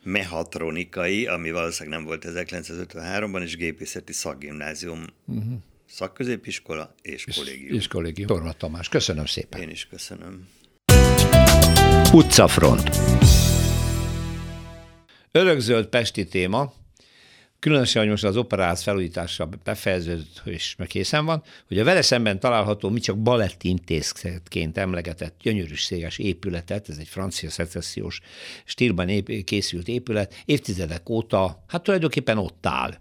[0.03, 5.53] mehatronikai, ami valószínűleg nem volt 1953-ban, és gépészeti szakgimnázium uh-huh
[5.91, 7.77] szakközépiskola és kollégium.
[7.77, 8.27] És kollégium.
[8.27, 9.61] Torma Tamás, köszönöm szépen.
[9.61, 10.47] Én is köszönöm.
[12.13, 12.89] Utcafront.
[15.31, 16.73] Örökzöld pesti téma.
[17.59, 22.39] különösen, hogy most az operáz felújítása befejeződött és meg készen van, hogy a vele szemben
[22.39, 28.19] található, mi csak baletti intézetként emlegetett gyönyörűséges épületet, ez egy francia szecessziós
[28.65, 32.97] stílban ép, készült épület, évtizedek óta, hát tulajdonképpen ott áll.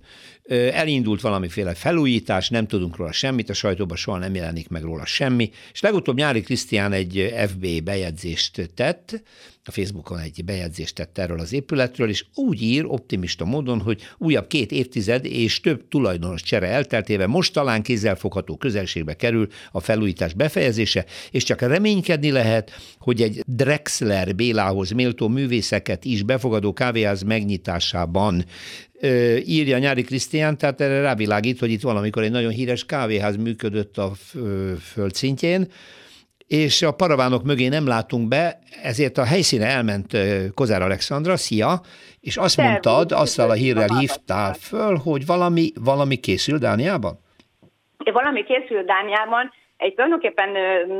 [0.48, 5.50] Elindult valamiféle felújítás, nem tudunk róla semmit, a sajtóban soha nem jelenik meg róla semmi,
[5.72, 9.22] és legutóbb Nyári Krisztián egy FB bejegyzést tett,
[9.64, 14.46] a Facebookon egy bejegyzést tett erről az épületről, és úgy ír optimista módon, hogy újabb
[14.46, 21.04] két évtized és több tulajdonos csere elteltével most talán kézzelfogható közelségbe kerül a felújítás befejezése,
[21.30, 28.44] és csak reménykedni lehet, hogy egy Drexler Bélához méltó művészeket is befogadó kávéház megnyitásában
[29.46, 34.10] írja Nyári Krisztián, tehát erre rávilágít, hogy itt valamikor egy nagyon híres kávéház működött a
[34.92, 35.66] földszintjén,
[36.46, 40.16] és a paravánok mögé nem látunk be, ezért a helyszíne elment
[40.54, 41.80] Kozár Alexandra, szia,
[42.20, 47.18] és azt Szervus, mondtad, azzal a hírrel hívtál föl, hogy valami, valami készül Dániában?
[48.12, 50.48] Valami készül Dániában, egy tulajdonképpen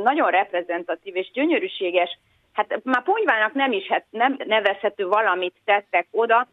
[0.03, 2.19] nagyon reprezentatív és gyönyörűséges,
[2.53, 6.47] hát már ponyvának nem is hát nem nevezhető valamit tettek oda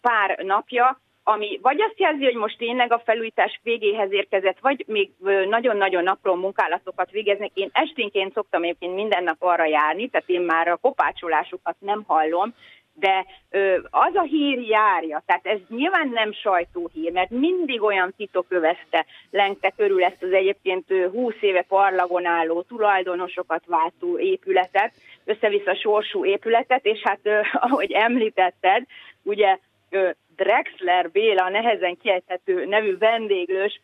[0.00, 5.10] pár napja, ami vagy azt jelzi, hogy most tényleg a felújítás végéhez érkezett, vagy még
[5.48, 7.50] nagyon-nagyon apró munkálatokat végeznek.
[7.54, 12.54] Én esténként szoktam egyébként minden nap arra járni, tehát én már a kopácsolásukat nem hallom,
[12.94, 18.46] de ö, az a hír járja, tehát ez nyilván nem sajtóhír, mert mindig olyan titok
[18.48, 24.92] övezte, lengte körül ezt az egyébként 20 éve parlagon álló tulajdonosokat váltó épületet,
[25.24, 28.82] össze-vissza sorsú épületet, és hát ö, ahogy említetted,
[29.22, 29.58] ugye
[29.90, 33.80] ö, Drexler Béla nehezen kiejthető nevű vendéglős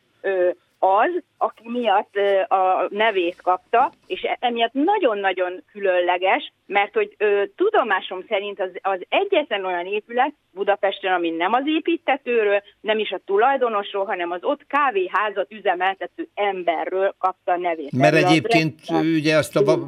[0.80, 2.14] az, aki miatt
[2.48, 9.64] a nevét kapta, és emiatt nagyon-nagyon különleges, mert hogy ö, tudomásom szerint az, az egyetlen
[9.64, 15.52] olyan épület Budapesten, ami nem az építetőről, nem is a tulajdonosról, hanem az ott kávéházat
[15.52, 17.92] üzemeltető emberről kapta a nevét.
[17.92, 19.78] Mert Erről egyébként a ugye azt a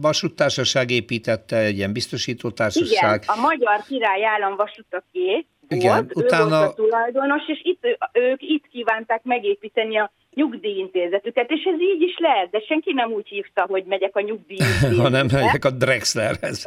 [0.00, 3.22] vasúttársaság építette, egy ilyen biztosítótársaság.
[3.22, 6.56] Igen, a Magyar Király Állam vasutaké, igen, volt, utána...
[6.56, 12.02] ő volt a tulajdonos, és itt, ők itt kívánták megépíteni a nyugdíjintézetüket, és ez így
[12.02, 15.02] is lehet, de senki nem úgy hívta, hogy megyek a nyugdíjintézetbe.
[15.08, 16.64] Hanem megyek a Drexlerhez.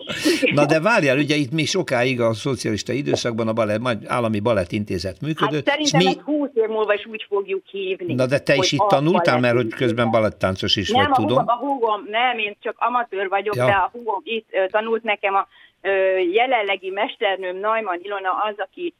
[0.54, 5.68] Na de várjál, ugye itt mi sokáig a szocialista időszakban a balett, állami balettintézet működött.
[5.68, 6.38] Hát szerintem mi...
[6.38, 8.14] 20 év múlva is úgy fogjuk hívni.
[8.14, 11.44] Na de te is itt tanultál, mert hogy közben balettáncos is nem, vagy, a tudom.
[11.46, 13.64] a húgom, nem, én csak amatőr vagyok, ja.
[13.64, 15.46] de a húgom itt tanult nekem a
[16.32, 18.94] jelenlegi mesternőm Najman Ilona az, aki,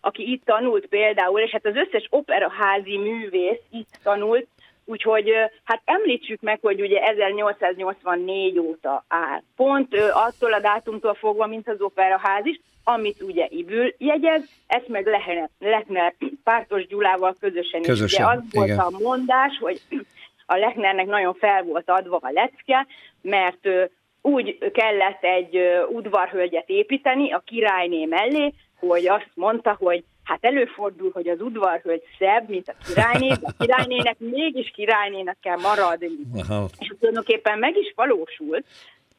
[0.00, 4.46] aki itt tanult például, és hát az összes operaházi művész itt tanult,
[4.84, 5.32] Úgyhogy
[5.64, 9.42] hát említsük meg, hogy ugye 1884 óta áll.
[9.56, 15.06] Pont attól a dátumtól fogva, mint az operaház is, amit ugye Ibül jegyez, ezt meg
[15.58, 18.14] Lechner, Pártos Gyulával közösen, közösen is.
[18.14, 18.76] Ugye az igen.
[18.76, 19.80] volt a mondás, hogy
[20.46, 22.86] a Lechnernek nagyon fel volt adva a lecke,
[23.22, 23.68] mert
[24.22, 31.28] úgy kellett egy udvarhölgyet építeni a királyné mellé, hogy azt mondta, hogy hát előfordul, hogy
[31.28, 36.08] az udvarhölgy szebb, mint a királyné, de a királynének mégis királynének kell maradni.
[36.34, 36.68] Aha.
[36.78, 38.66] És tulajdonképpen meg is valósult,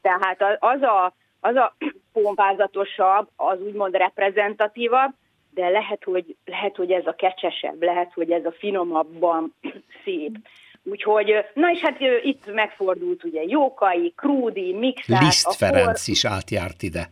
[0.00, 1.76] tehát az a, az a
[2.12, 5.10] pompázatosabb, az úgymond reprezentatívabb,
[5.54, 9.54] de lehet hogy, lehet, hogy ez a kecsesebb, lehet, hogy ez a finomabban
[10.04, 10.38] szép.
[10.84, 15.22] Úgyhogy, na és hát itt megfordult ugye Jókai, Krúdi, Mixár.
[15.22, 17.08] Liszt Ferenc is átjárt ide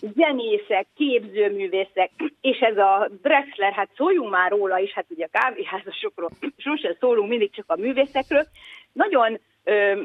[0.00, 6.30] zenészek, képzőművészek, és ez a Drexler, hát szóljunk már róla is, hát ugye a kávéházasokról
[6.56, 8.46] sosem szólunk, mindig csak a művészekről,
[8.92, 10.02] nagyon ö,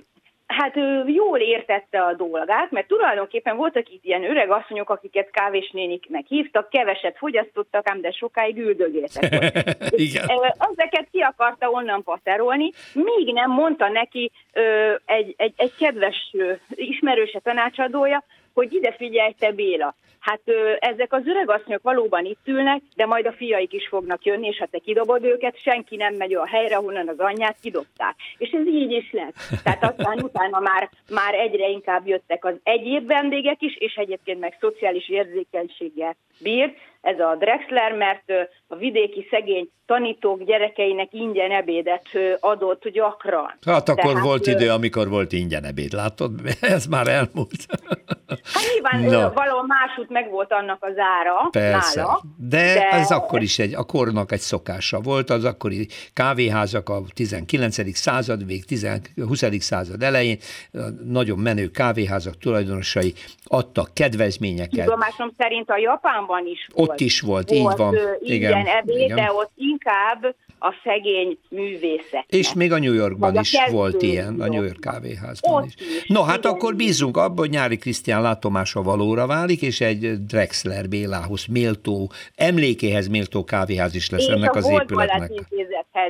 [0.57, 6.25] hát ő jól értette a dolgát, mert tulajdonképpen voltak itt ilyen öreg asszonyok, akiket kávésnéniknek
[6.27, 9.23] hívtak, keveset fogyasztottak, ám de sokáig üldögéltek.
[10.05, 10.25] Igen.
[10.71, 16.53] Ezeket ki akarta onnan paterolni, míg nem mondta neki ö, egy, egy, egy kedves ö,
[16.69, 22.81] ismerőse tanácsadója, hogy ide figyelj te Béla, hát ö, ezek az öregasszonyok valóban itt ülnek,
[22.95, 26.33] de majd a fiaik is fognak jönni, és ha te kidobod őket, senki nem megy
[26.33, 28.15] a helyre, honnan az anyját kidobták.
[28.37, 29.33] És ez így is lett.
[29.63, 34.57] Tehát aztán utána már, már egyre inkább jöttek az egyéb vendégek is, és egyébként meg
[34.59, 38.31] szociális érzékenységgel bírt, ez a Drexler, mert
[38.67, 42.07] a vidéki szegény tanítók gyerekeinek ingyen ebédet
[42.39, 43.53] adott gyakran.
[43.65, 46.31] Hát akkor Tehát, volt idő, amikor volt ingyen ebéd, látod?
[46.75, 47.65] Ez már elmúlt.
[48.27, 49.33] Hát nyilván no.
[49.33, 51.99] valahol másút meg volt annak az ára Persze.
[51.99, 52.21] nála.
[52.37, 57.01] De, de ez akkor is egy, a kornak egy szokása volt, az akkori kávéházak a
[57.13, 57.95] 19.
[57.95, 58.63] század vég,
[59.15, 59.43] 20.
[59.59, 60.37] század elején
[61.05, 64.85] nagyon menő kávéházak tulajdonosai adtak kedvezményeket.
[64.85, 66.89] Tudomásom szerint a Japánban is volt.
[66.89, 67.95] Ott is volt, volt így van.
[68.19, 69.15] Igen, ebéd, igen.
[69.15, 72.25] de ott inkább a szegény művészet.
[72.27, 75.73] És még a New Yorkban is volt ilyen, a New York kávéházban is.
[75.75, 76.03] is.
[76.07, 76.51] No, hát igen.
[76.51, 83.07] akkor bízunk abban, hogy Nyári Krisztián látomása valóra válik, és egy Drexler Bélához méltó, emlékéhez
[83.07, 85.31] méltó kávéház is lesz és ennek az épületnek.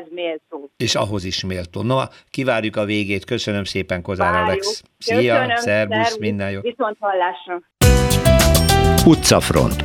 [0.09, 0.69] méltó.
[0.77, 1.81] És ahhoz is méltó.
[1.81, 1.97] No,
[2.29, 3.25] kivárjuk a végét.
[3.25, 4.49] Köszönöm szépen, Kozár Várjuk.
[4.49, 4.83] Alex.
[4.97, 6.59] Szia, Köszönöm, szervusz, minden jó.
[6.61, 7.61] Viszont hallásra.
[9.05, 9.81] Utcafront.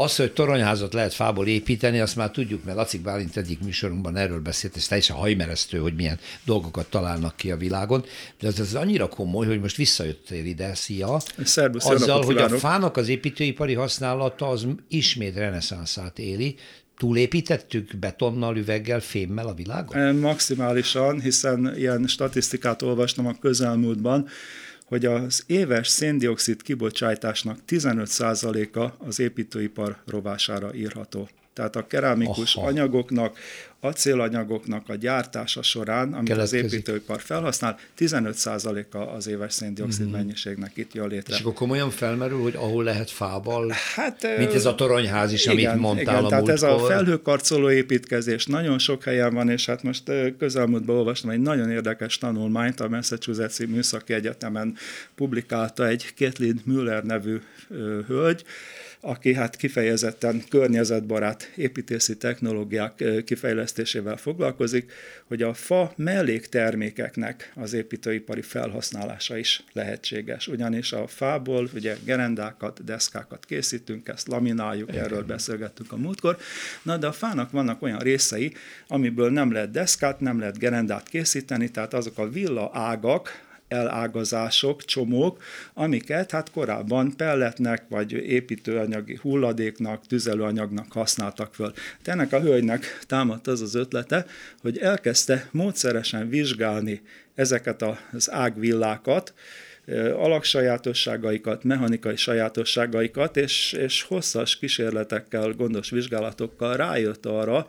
[0.00, 4.40] Az, hogy toronyházat lehet fából építeni, azt már tudjuk, mert Lacik Bálint egyik műsorunkban erről
[4.40, 8.04] beszélt, és teljesen hajmeresztő, hogy milyen dolgokat találnak ki a világon,
[8.40, 11.20] de az, az annyira komoly, hogy most visszajöttél ide, szia.
[11.44, 16.56] Szerbusz, Azzal, hogy a fának az építőipari használata az ismét reneszánszát éli,
[16.98, 20.14] túlépítettük betonnal, üveggel, fémmel a világon?
[20.14, 24.28] Maximálisan, hiszen ilyen statisztikát olvastam a közelmúltban,
[24.88, 31.28] hogy az éves széndiokszid kibocsátásnak 15%-a az építőipar rovására írható.
[31.52, 32.66] Tehát a kerámikus Aha.
[32.66, 33.38] anyagoknak,
[33.80, 40.10] acélanyagoknak a gyártása során, amit az építőipar felhasznál, 15%-a az éves széndiokszid mm.
[40.10, 41.34] mennyiségnek itt jön létre.
[41.34, 45.70] És akkor komolyan felmerül, hogy ahol lehet fával, hát, mint ez a toronyház is, igen,
[45.70, 49.82] amit mondtál igen, a tehát ez a felhőkarcoló építkezés nagyon sok helyen van, és hát
[49.82, 50.02] most
[50.38, 54.76] közelmúltban olvastam egy nagyon érdekes tanulmányt, a Massachusetts Műszaki Egyetemen
[55.14, 57.40] publikálta egy Kathleen Müller nevű
[58.06, 58.44] hölgy,
[59.00, 64.92] aki hát kifejezetten környezetbarát építési technológiák kifejlesztésével foglalkozik,
[65.24, 70.48] hogy a fa melléktermékeknek az építőipari felhasználása is lehetséges.
[70.48, 76.36] Ugyanis a fából ugye gerendákat, deszkákat készítünk, ezt lamináljuk, erről beszélgettünk a múltkor,
[76.82, 78.52] na de a fának vannak olyan részei,
[78.88, 85.42] amiből nem lehet deszkát, nem lehet gerendát készíteni, tehát azok a villa ágak, elágazások, csomók,
[85.74, 91.72] amiket hát korábban pelletnek, vagy építőanyagi hulladéknak, tüzelőanyagnak használtak föl.
[92.02, 94.26] De ennek a hölgynek támadt az az ötlete,
[94.60, 97.02] hogy elkezdte módszeresen vizsgálni
[97.34, 99.34] ezeket az ágvillákat,
[100.14, 107.66] alaksajátosságaikat, mechanikai sajátosságaikat, és, és hosszas kísérletekkel, gondos vizsgálatokkal rájött arra,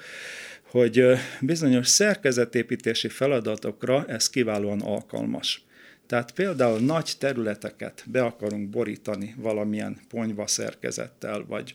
[0.63, 1.05] hogy
[1.41, 5.63] bizonyos szerkezetépítési feladatokra ez kiválóan alkalmas.
[6.09, 11.73] Tehát például nagy területeket be akarunk borítani valamilyen ponyva szerkezettel, vagy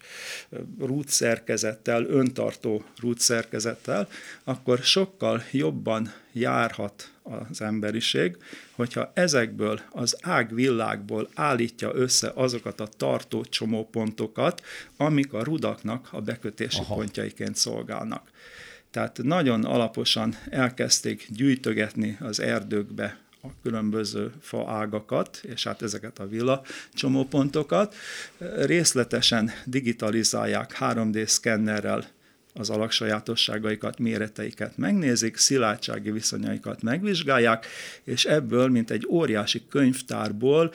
[0.79, 4.09] rút szerkezettel, öntartó rút szerkezettel,
[4.44, 8.37] akkor sokkal jobban járhat az emberiség,
[8.73, 14.62] hogyha ezekből az ágvillákból állítja össze azokat a tartó csomópontokat,
[14.97, 16.94] amik a rudaknak a bekötési Aha.
[16.94, 18.31] pontjaiként szolgálnak.
[18.90, 26.62] Tehát nagyon alaposan elkezdték gyűjtögetni az erdőkbe a különböző faágakat, és hát ezeket a villa
[26.94, 27.94] csomópontokat.
[28.57, 32.07] Részletesen digitalizálják 3D szkennerrel
[32.54, 37.66] az alaksajátosságaikat, méreteiket megnézik, szilárdsági viszonyaikat megvizsgálják,
[38.04, 40.72] és ebből, mint egy óriási könyvtárból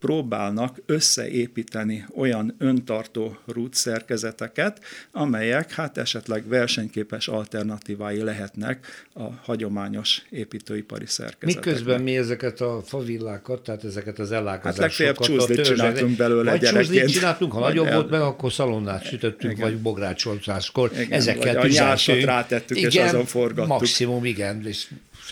[0.00, 4.80] próbálnak összeépíteni olyan öntartó rút szerkezeteket,
[5.12, 11.64] amelyek hát esetleg versenyképes alternatívái lehetnek a hagyományos építőipari szerkezeteknek.
[11.64, 14.72] Miközben mi ezeket a favillákat, tehát ezeket az ellágazásokat...
[14.72, 17.10] Hát legfeljebb csúzdit csináltunk belőle vagy gyerekként.
[17.10, 17.94] csináltunk, ha nagyobb el...
[17.94, 19.70] volt meg, akkor szalonnát sütöttünk, igen.
[19.70, 20.90] vagy bográcsoltáskor.
[21.10, 22.24] Ezekkel tüzeltünk.
[22.24, 23.68] rátettük, igen, és azon forgattuk.
[23.68, 24.86] maximum, igen, és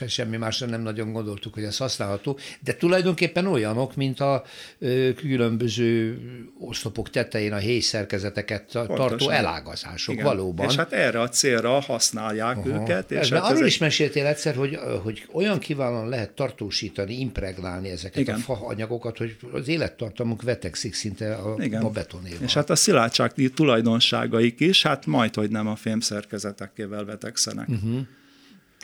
[0.07, 4.45] semmi másra nem nagyon gondoltuk, hogy ez használható, de tulajdonképpen olyanok, mint a
[4.79, 6.19] ö, különböző
[6.61, 8.97] oszlopok tetején a héj szerkezeteket Pontosan.
[8.97, 10.27] tartó elágazások Igen.
[10.27, 10.69] valóban.
[10.69, 12.69] És hát erre a célra használják Aha.
[12.69, 13.11] őket.
[13.11, 18.35] És hát arról is meséltél egyszer, hogy, hogy olyan kiválóan lehet tartósítani, impregnálni ezeket Igen.
[18.35, 21.83] a faanyagokat, hogy az élettartamuk vetekszik szinte a, Igen.
[21.83, 22.39] a betonéval.
[22.43, 27.69] És hát a szilárdság tulajdonságaik is, hát majd, hogy nem a fémszerkezetekkel vetekszenek.
[27.69, 28.01] Uh-huh.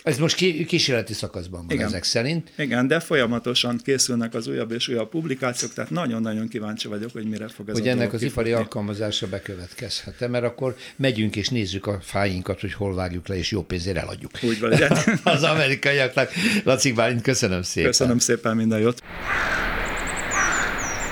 [0.04, 0.34] Ez most
[0.66, 1.86] kísérleti szakaszban van Igen.
[1.86, 2.50] ezek szerint.
[2.56, 7.48] Igen, de folyamatosan készülnek az újabb és újabb publikációk, tehát nagyon-nagyon kíváncsi vagyok, hogy mire
[7.48, 12.60] fog ez Hogy ennek az ipari alkalmazása bekövetkezhet mert akkor megyünk és nézzük a fáinkat,
[12.60, 14.30] hogy hol vágjuk le, és jó pénzért eladjuk.
[14.42, 14.72] Úgy van,
[15.34, 16.30] az amerikaiaknak.
[16.64, 17.90] Laci Bálint, köszönöm szépen.
[17.90, 19.02] Köszönöm szépen, minden jót.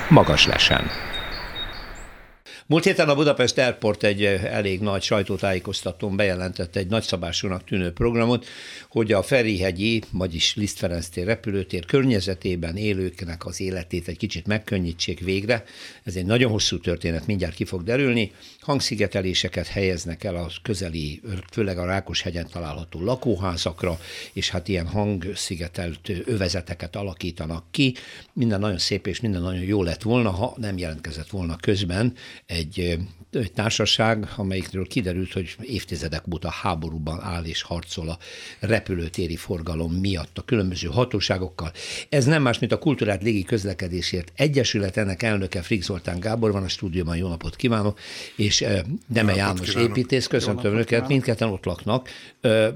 [0.09, 1.12] Magas lesen.
[2.73, 8.45] Múlt héten a Budapest Airport egy elég nagy sajtótájékoztatón bejelentett egy nagyszabásúnak tűnő programot,
[8.89, 15.63] hogy a Ferihegyi, vagyis Liszt tér repülőtér környezetében élőknek az életét egy kicsit megkönnyítsék végre.
[16.03, 18.31] Ez egy nagyon hosszú történet, mindjárt ki fog derülni.
[18.59, 23.99] Hangszigeteléseket helyeznek el a közeli, főleg a Rákoshegyen található lakóházakra,
[24.33, 27.95] és hát ilyen hangszigetelt övezeteket alakítanak ki.
[28.33, 32.13] Minden nagyon szép és minden nagyon jó lett volna, ha nem jelentkezett volna közben
[32.45, 38.17] egy egy társaság, amelyikről kiderült, hogy évtizedek óta háborúban áll és harcol a
[38.59, 41.71] repülőtéri forgalom miatt a különböző hatóságokkal.
[42.09, 46.63] Ez nem más, mint a Kultúrát Légi Közlekedésért Egyesület, ennek elnöke Frik Zoltán Gábor van
[46.63, 47.99] a stúdióban, jó napot kívánok,
[48.35, 48.65] és
[49.07, 49.89] Deme János kívánok.
[49.89, 52.09] építész, köszöntöm önöket, mindketten ott laknak.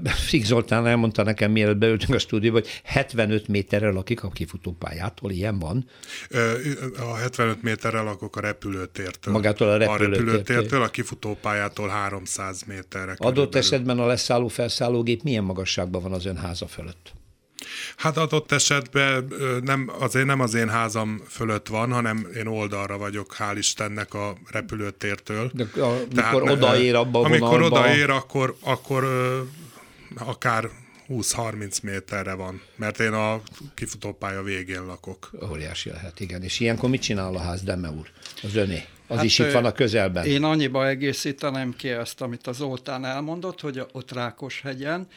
[0.04, 5.58] Frik Zoltán elmondta nekem, mielőtt beültünk a stúdióba, hogy 75 méterrel lakik a kifutópályától, ilyen
[5.58, 5.88] van?
[6.98, 9.34] A 75 méterrel lakok a repülőtértől.
[9.34, 10.12] Magától a repülőtértől.
[10.12, 13.10] A repülőtértől, a kifutópályától 300 méterre.
[13.10, 13.58] Adott körülbelül.
[13.58, 17.12] esetben a leszálló-felszállógép milyen magasságban van az ön háza fölött?
[17.96, 23.36] Hát adott esetben nem, azért nem az én házam fölött van, hanem én oldalra vagyok,
[23.38, 25.50] hál' Istennek a repülőtértől.
[25.54, 27.78] De amikor Tehát, odaér abba a Amikor vonalba...
[27.78, 29.04] odaér, akkor, akkor
[30.16, 30.70] akár
[31.08, 33.40] 20-30 méterre van, mert én a
[33.74, 35.30] kifutópálya végén lakok.
[35.50, 36.42] Óriási lehet, igen.
[36.42, 38.06] És ilyenkor mit csinál a ház, Deme úr?
[38.42, 38.82] Az öné?
[39.08, 40.24] Az hát is itt van a közelben.
[40.24, 45.08] Én annyiba egészíteném ki ezt, amit az Oltán elmondott, hogy ott Rákoshegyen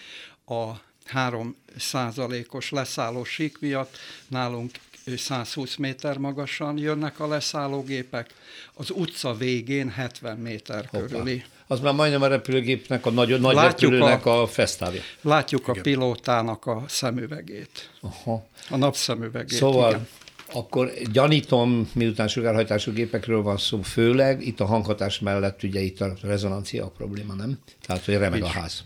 [0.45, 0.71] a
[1.05, 4.71] 3 százalékos leszálló sík miatt nálunk
[5.17, 8.33] 120 méter magasan jönnek a leszállógépek,
[8.73, 11.05] az utca végén 70 méter Hoppá.
[11.05, 11.43] körüli.
[11.67, 15.01] Az már majdnem a repülőgépnek, a nagy, nagy látjuk repülőnek a, a fesztávja.
[15.21, 15.75] Látjuk igen.
[15.77, 17.89] a pilótának a szemüvegét.
[18.01, 18.45] Aha.
[18.69, 20.07] A napszemüvegét, Szóval igen.
[20.53, 26.13] Akkor gyanítom, miután sugárhajtású gépekről van szó, főleg itt a hanghatás mellett ugye itt a
[26.21, 27.59] rezonancia a probléma, nem?
[27.85, 28.83] Tehát, hogy remeg a ház.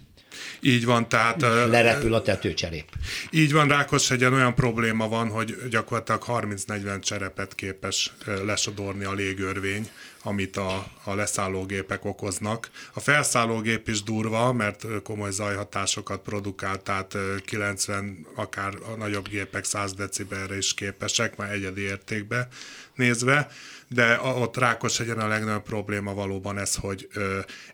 [0.61, 1.41] Így van, tehát...
[1.41, 2.85] Lerepül a tetőcserép.
[3.31, 8.13] Így van, Rákoshegyen olyan probléma van, hogy gyakorlatilag 30-40 cserepet képes
[8.45, 9.89] lesodorni a légörvény,
[10.25, 12.69] amit a, a leszállógépek okoznak.
[12.93, 19.93] A felszállógép is durva, mert komoly zajhatásokat produkál, tehát 90, akár a nagyobb gépek 100
[19.93, 22.47] decibelre is képesek, már egyedi értékbe
[22.95, 23.47] nézve,
[23.87, 27.07] de ott Rákoshegyen a legnagyobb probléma valóban ez, hogy,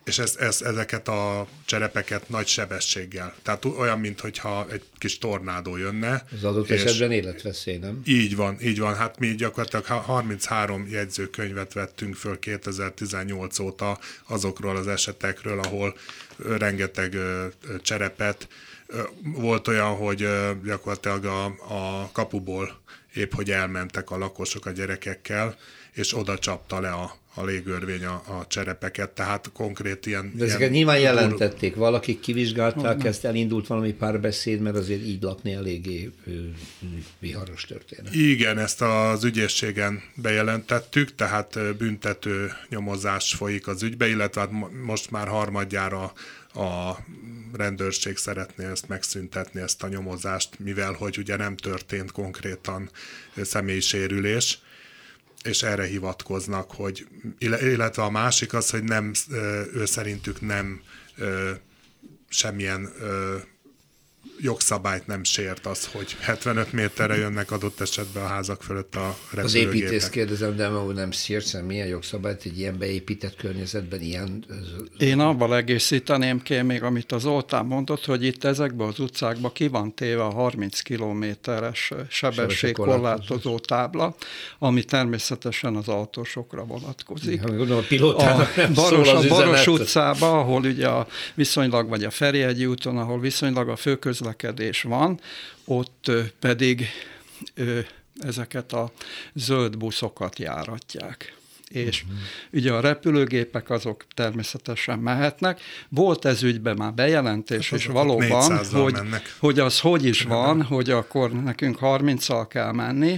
[0.04, 3.34] és ez, ez, ezeket a cserepeket nagy sebességgel.
[3.44, 6.26] Tehát olyan, mintha egy kis tornádó jönne.
[6.36, 8.02] Az adott esetben életveszély, nem?
[8.06, 8.96] Így van, így van.
[8.96, 15.96] Hát mi gyakorlatilag 33 jegyzőkönyvet vettünk föl 2018 óta azokról az esetekről, ahol
[16.58, 17.18] rengeteg
[17.82, 18.48] cserepet
[19.24, 20.28] volt olyan, hogy
[20.66, 22.80] gyakorlatilag a, a kapuból
[23.14, 25.58] épp hogy elmentek a lakosok a gyerekekkel,
[25.92, 30.32] és oda csapta le a, a légörvény a, a cserepeket, tehát konkrét ilyen...
[30.36, 35.54] De ezeket ilyen nyilván jelentették, valakik kivizsgálták ezt, elindult valami párbeszéd, mert azért így lakni
[35.54, 36.12] eléggé
[37.20, 38.16] viharos történet.
[38.16, 44.52] Igen, ezt az ügyészségen bejelentettük, tehát büntető nyomozás folyik az ügybe, illetve hát
[44.84, 46.14] most már harmadjára
[46.54, 46.98] a
[47.54, 52.90] rendőrség szeretné ezt megszüntetni, ezt a nyomozást, mivel hogy ugye nem történt konkrétan
[53.42, 54.60] személysérülés,
[55.44, 57.08] és erre hivatkoznak, hogy,
[57.40, 59.12] illetve a másik az, hogy nem,
[59.74, 60.82] ő szerintük nem
[62.30, 62.92] semmilyen
[64.42, 69.74] jogszabályt nem sért az, hogy 75 méterre jönnek adott esetben a házak fölött a repülőgépek.
[69.74, 74.46] Az építész kérdezem, de ahol nem szért, milyen jogszabályt egy ilyen beépített környezetben ilyen...
[74.98, 79.68] Én abban egészíteném ki még, amit az Oltán mondott, hogy itt ezekben az utcákban ki
[79.68, 84.16] van téve a 30 kilométeres sebességkorlátozó tábla,
[84.60, 87.42] ami természetesen az autósokra vonatkozik.
[87.42, 92.10] Ja, gondolom, a pilótának a Baros, a Baros utcában, ahol ugye a viszonylag, vagy a
[92.10, 95.20] Ferihegyi úton, ahol viszonylag a főközlekedés közlekedés van,
[95.66, 96.88] ott pedig
[98.20, 98.92] ezeket a
[99.34, 101.36] zöld buszokat járatják
[101.72, 102.20] és uh-huh.
[102.54, 105.62] ugye a repülőgépek azok természetesen mehetnek.
[105.90, 109.00] Volt ez ügyben már bejelentés, hát és valóban, hogy,
[109.40, 113.16] hogy az hogy is van, hogy akkor nekünk 30-al kell menni,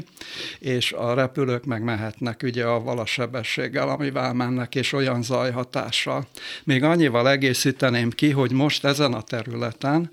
[0.60, 6.28] és a repülők meg mehetnek ugye avval a sebességgel, amivel mennek, és olyan zajhatással.
[6.64, 10.12] Még annyival egészíteném ki, hogy most ezen a területen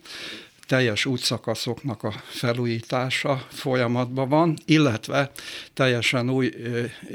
[0.71, 5.31] teljes útszakaszoknak a felújítása folyamatban van, illetve
[5.75, 6.53] teljesen új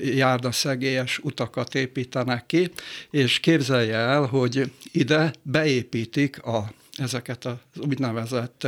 [0.04, 2.72] járdaszegélyes utakat építenek ki,
[3.10, 8.68] és képzelje el, hogy ide beépítik a, ezeket az úgynevezett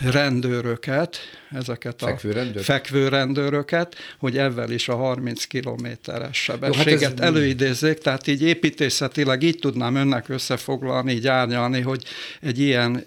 [0.00, 1.18] rendőröket,
[1.50, 2.62] ezeket a fekvőrendőr?
[2.62, 7.26] fekvőrendőröket, hogy ezzel is a 30 kilométeres sebességet Jó, hát ez...
[7.26, 12.04] előidézzék, tehát így építészetileg így tudnám önnek összefoglalni, így árnyalni, hogy
[12.40, 13.04] egy ilyen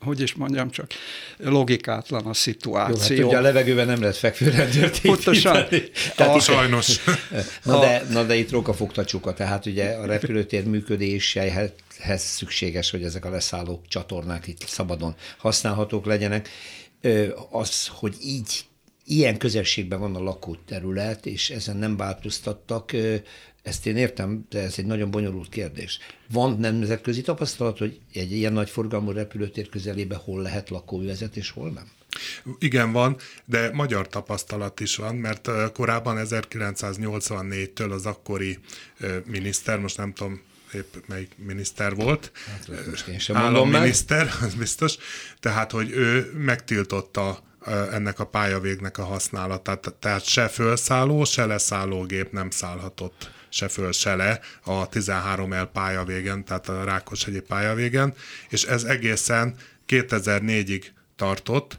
[0.00, 0.90] hogy is mondjam csak,
[1.36, 3.16] logikátlan a szituáció.
[3.16, 5.66] Jó, hát ugye a levegőben nem lehet fekvőrendőrt Pontosan.
[6.16, 7.04] Tehát a, sajnos.
[7.64, 11.72] na, de, na de itt rókafogta csuka, tehát ugye a repülőtér működéséhez
[12.16, 16.48] szükséges, hogy ezek a leszálló csatornák itt szabadon használhatók legyenek.
[17.50, 18.64] Az, hogy így
[19.04, 22.92] ilyen közelségben van a lakóterület, és ezen nem változtattak,
[23.62, 25.98] ezt én értem, de ez egy nagyon bonyolult kérdés.
[26.32, 31.70] Van nemzetközi tapasztalat, hogy egy ilyen nagy forgalmú repülőtér közelébe hol lehet lakóvezet, és hol
[31.70, 31.90] nem?
[32.58, 38.58] Igen, van, de magyar tapasztalat is van, mert korábban 1984-től az akkori
[39.24, 40.40] miniszter, most nem tudom,
[40.74, 42.32] épp melyik miniszter volt.
[42.46, 42.70] Hát,
[43.32, 44.96] Államminiszter, az biztos.
[45.40, 47.42] Tehát, hogy ő megtiltotta
[47.90, 49.94] ennek a pályavégnek a használatát.
[49.98, 56.68] Tehát se felszálló, se leszállógép nem szállhatott se föl, se le a 13L pályavégen, tehát
[56.68, 58.14] a Rákoshegyi pályavégen,
[58.48, 59.54] és ez egészen
[59.88, 60.84] 2004-ig
[61.16, 61.78] tartott,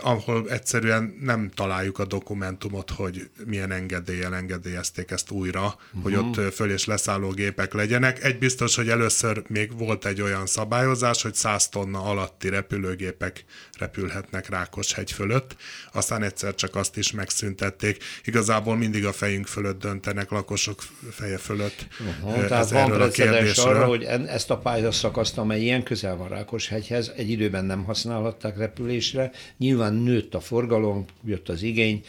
[0.00, 6.02] ahol egyszerűen nem találjuk a dokumentumot, hogy milyen engedéllyel engedélyezték ezt újra, uh-huh.
[6.02, 8.24] hogy ott föl- és leszálló gépek legyenek.
[8.24, 13.44] Egy biztos, hogy először még volt egy olyan szabályozás, hogy 100 tonna alatti repülőgépek
[13.78, 15.56] repülhetnek Rákoshegy fölött,
[15.92, 18.04] aztán egyszer csak azt is megszüntették.
[18.24, 21.86] Igazából mindig a fejünk fölött döntenek, lakosok feje fölött.
[22.00, 27.30] Uh-huh, tehát van precedens arra, hogy ezt a pályaszakaszt, amely ilyen közel van Rákoshegyhez, egy
[27.30, 32.04] időben nem használhatták repülésre, nyilván nőtt a forgalom, jött az igény,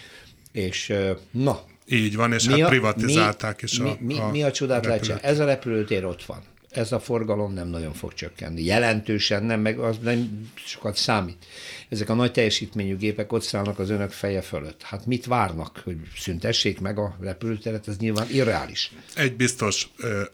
[0.52, 0.94] és
[1.32, 1.64] na.
[1.90, 4.86] Így van, és mi hát a, privatizálták mi, is a mi, mi, mi a csodát
[4.86, 6.44] lehet Ez a repülőtér ott van.
[6.70, 8.64] Ez a forgalom nem nagyon fog csökkenni.
[8.64, 11.46] Jelentősen nem, meg az nem sokat számít.
[11.90, 14.82] Ezek a nagy teljesítményű gépek ott szállnak az önök feje fölött.
[14.82, 17.88] Hát mit várnak, hogy szüntessék meg a repülőteret?
[17.88, 18.92] Ez nyilván irreális.
[19.16, 19.88] Egy biztos,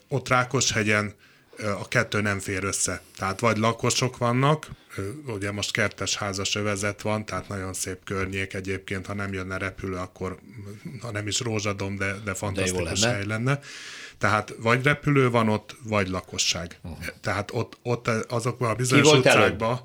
[0.07, 1.13] ott Rákoshegyen
[1.57, 3.01] a kettő nem fér össze.
[3.17, 4.67] Tehát vagy lakosok vannak,
[5.25, 9.95] ugye most kertes házas övezet van, tehát nagyon szép környék egyébként, ha nem jönne repülő,
[9.95, 10.39] akkor
[11.01, 13.59] ha nem is rózsadom, de, de fantasztikus de hely lenne.
[14.23, 16.79] Tehát vagy repülő van ott, vagy lakosság.
[16.83, 17.05] Uh-huh.
[17.21, 19.81] Tehát ott, ott azokban a bizonyos utcákban,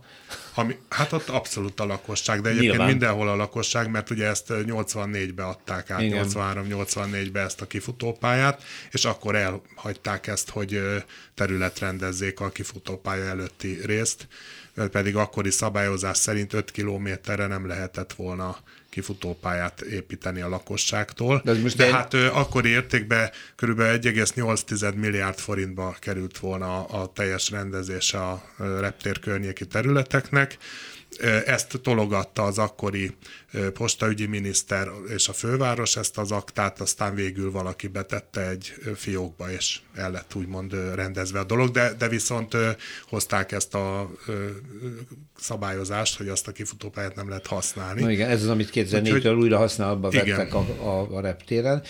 [0.55, 2.89] ami, hát ott abszolút a lakosság, de egyébként Nyilván.
[2.89, 9.35] mindenhol a lakosság, mert ugye ezt 84-be adták át, 83-84-be ezt a kifutópályát, és akkor
[9.35, 10.81] elhagyták ezt, hogy
[11.35, 14.29] területrendezzék a kifutópálya előtti részt,
[14.91, 18.57] pedig akkori szabályozás szerint 5 kilométerre nem lehetett volna
[18.91, 21.41] kifutópályát építeni a lakosságtól.
[21.45, 23.81] De, most De hát akkori értékben kb.
[23.81, 28.45] 1,8 milliárd forintba került volna a, a teljes rendezés a
[28.81, 30.59] reptér környéki területeknek.
[31.47, 33.15] Ezt tologatta az akkori
[33.73, 39.81] postaügyi miniszter és a főváros ezt az aktát, aztán végül valaki betette egy fiókba, és
[39.95, 42.57] el lett úgymond rendezve a dolog, de, de viszont
[43.09, 44.11] hozták ezt a
[45.39, 48.01] szabályozást, hogy azt a kifutópályát nem lehet használni.
[48.01, 51.83] Na igen, ez az, amit 2004-től újra használatba vettek a, a, a reptéren.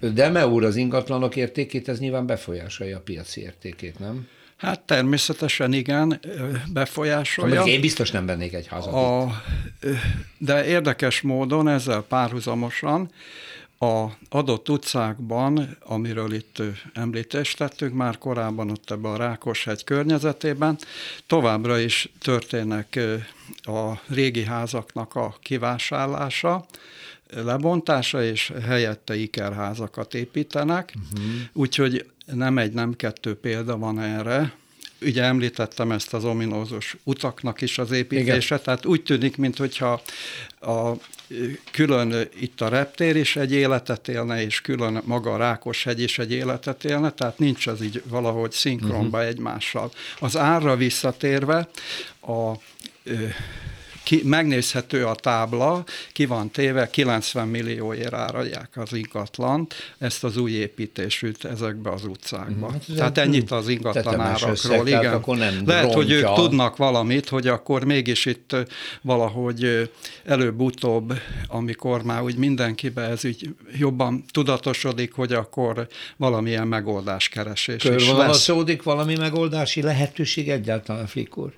[0.00, 4.26] De me úr, az ingatlanok értékét, ez nyilván befolyásolja a piaci értékét, nem?
[4.56, 6.20] Hát természetesen igen,
[6.72, 7.62] befolyásolja.
[7.62, 9.42] Én biztos nem vennék egy házat a,
[10.38, 13.10] De érdekes módon ezzel párhuzamosan
[13.78, 20.78] a adott utcákban, amiről itt említést tettünk már korábban ott ebben a Rákoshegy környezetében,
[21.26, 22.98] továbbra is történnek
[23.62, 26.66] a régi házaknak a kivásárlása,
[27.42, 31.30] lebontása, és helyette ikerházakat építenek, uh-huh.
[31.52, 34.52] úgyhogy nem egy, nem kettő példa van erre.
[35.00, 38.64] Ugye említettem ezt az ominózus utaknak is az építése, Igen.
[38.64, 40.02] tehát úgy tűnik, mintha
[40.60, 40.92] a
[41.70, 46.32] külön itt a reptér is egy életet élne, és külön maga a Rákoshegy is egy
[46.32, 49.32] életet élne, tehát nincs az így valahogy szinkronba uh-huh.
[49.32, 49.92] egymással.
[50.18, 51.68] Az árra visszatérve,
[52.20, 52.52] a
[54.04, 60.50] ki, megnézhető a tábla, ki van téve, 90 millióért áradják az ingatlant, ezt az új
[60.50, 62.70] építésűt ezekbe az utcákba.
[62.70, 64.86] Hát, tehát ennyit az ingatlan árakról.
[64.86, 65.12] Igen.
[65.12, 66.02] Akkor nem Lehet, rontja.
[66.02, 68.56] hogy ők tudnak valamit, hogy akkor mégis itt
[69.02, 69.90] valahogy
[70.24, 71.12] előbb-utóbb,
[71.48, 75.86] amikor már úgy mindenkibe ez így jobban tudatosodik, hogy akkor
[76.16, 78.48] valamilyen megoldás keresés lesz.
[78.82, 81.52] valami megoldási lehetőség egyáltalán, Flikur?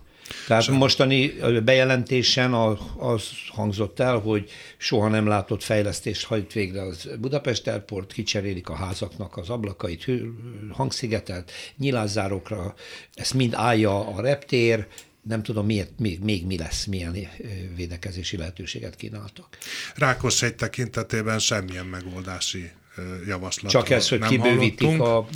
[0.47, 0.75] Tehát Sem.
[0.75, 1.27] mostani
[1.65, 2.55] bejelentésen
[2.99, 8.75] az hangzott el, hogy soha nem látott fejlesztést hajt végre az Budapest Airport, kicserélik a
[8.75, 10.07] házaknak az ablakait,
[10.73, 12.75] hangszigetelt, nyilázzárokra,
[13.15, 14.87] ezt mind állja a reptér,
[15.23, 17.17] nem tudom, miért, még, még mi lesz, milyen
[17.77, 19.59] védekezési lehetőséget kínáltak.
[19.95, 22.71] Rákos egy tekintetében semmilyen megoldási
[23.27, 23.71] javaslat.
[23.71, 25.29] Csak ez, hogy kibővítik a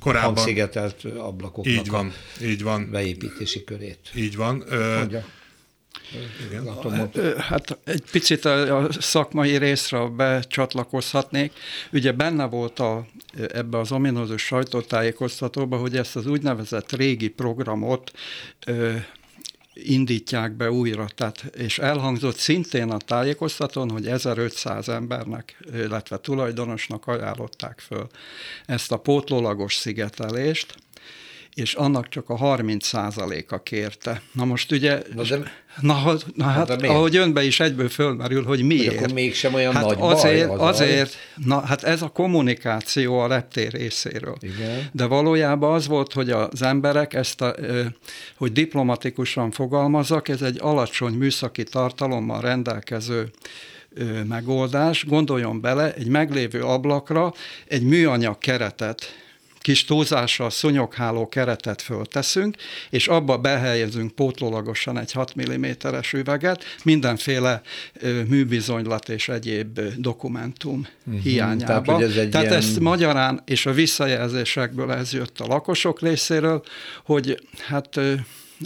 [0.00, 2.88] korábban, hangszigetelt ablakoknak így van, a így van.
[2.90, 3.98] beépítési körét.
[4.14, 4.64] Így van.
[4.98, 5.24] Mondja.
[6.46, 7.38] Igen.
[7.38, 11.52] Hát egy picit a szakmai részre becsatlakozhatnék.
[11.92, 13.06] Ugye benne volt a,
[13.52, 18.12] ebbe az ominózus sajtótájékoztatóba, hogy ezt az úgynevezett régi programot
[18.66, 18.94] ö,
[19.82, 21.06] indítják be újra.
[21.14, 28.06] Tehát, és elhangzott szintén a tájékoztatón, hogy 1500 embernek, illetve tulajdonosnak ajánlották föl
[28.66, 30.74] ezt a pótlólagos szigetelést,
[31.54, 32.92] és annak csak a 30
[33.48, 34.22] a kérte.
[34.32, 35.36] Na most ugye, na, de,
[35.80, 38.86] na, na hát, hát ahogy önbe is egyből fölmerül, hogy miért.
[38.86, 40.58] Hogy akkor mégsem olyan hát nagy azért, baj.
[40.58, 44.36] Az azért, na hát ez a kommunikáció a reptér részéről.
[44.40, 44.88] Igen.
[44.92, 47.54] De valójában az volt, hogy az emberek ezt, a,
[48.36, 53.30] hogy diplomatikusan fogalmazak, ez egy alacsony műszaki tartalommal rendelkező
[54.28, 55.04] megoldás.
[55.04, 57.34] Gondoljon bele, egy meglévő ablakra
[57.66, 59.14] egy műanyag keretet
[59.60, 62.56] kis túlzással szunyogháló keretet fölteszünk,
[62.90, 67.62] és abba behelyezünk pótlólagosan egy 6 mm-es üveget, mindenféle
[68.28, 71.22] műbizonylat és egyéb dokumentum uh-huh.
[71.22, 71.82] hiányába.
[71.82, 72.52] Tehát, ez Tehát ilyen...
[72.52, 76.62] ezt magyarán és a visszajelzésekből ez jött a lakosok részéről,
[77.04, 78.00] hogy hát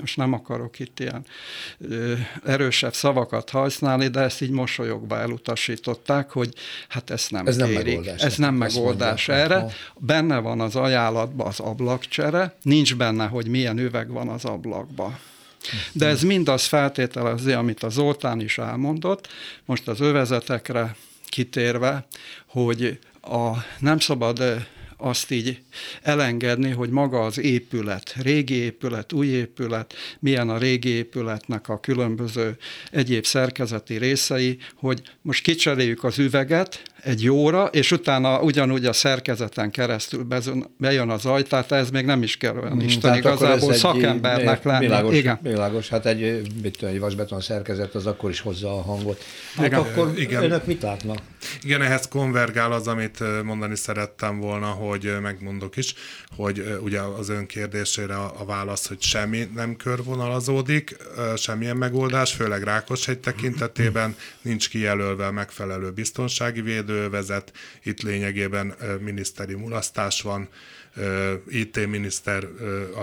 [0.01, 1.24] most nem akarok itt ilyen
[1.78, 2.14] ö,
[2.45, 6.55] erősebb szavakat használni, de ezt így mosolyogva elutasították, hogy
[6.88, 7.74] hát ezt nem ez kérik.
[7.74, 9.61] Nem megoldás, ez nem megoldás mondják, erre.
[9.61, 9.70] Ha.
[9.99, 15.18] Benne van az ajánlatban az ablakcsere, nincs benne, hogy milyen üveg van az ablakba.
[15.92, 19.28] De ez mind az feltételezi, amit az Zoltán is elmondott,
[19.64, 22.07] most az övezetekre kitérve,
[22.47, 24.66] hogy a, nem szabad
[24.97, 25.61] azt így
[26.03, 32.57] elengedni, hogy maga az épület, régi épület, új épület, milyen a régi épületnek a különböző
[32.90, 39.70] egyéb szerkezeti részei, hogy most kicseréljük az üveget, egy jóra, és utána ugyanúgy a szerkezeten
[39.70, 40.26] keresztül
[40.78, 44.84] bejön az ajtó, tehát ez még nem is kell olyan mm, Isten igazából szakembernek lenni.
[44.84, 45.38] Világos, igen.
[45.42, 49.22] világos, hát egy, mit tudom, egy vasbeton szerkezet az akkor is hozza a hangot.
[49.55, 50.42] Hát igen, akkor igen.
[50.42, 51.18] önök mit látnak?
[51.62, 55.94] Igen, ehhez konvergál az, amit mondani szerettem volna, hogy megmondok is,
[56.36, 60.96] hogy ugye az ön kérdésére a válasz, hogy semmi nem körvonalazódik,
[61.36, 70.22] semmilyen megoldás, főleg Rákoshegy tekintetében nincs kijelölve megfelelő biztonsági védő, vezet, itt lényegében miniszteri mulasztás
[70.22, 70.49] van,
[71.49, 72.49] IT miniszter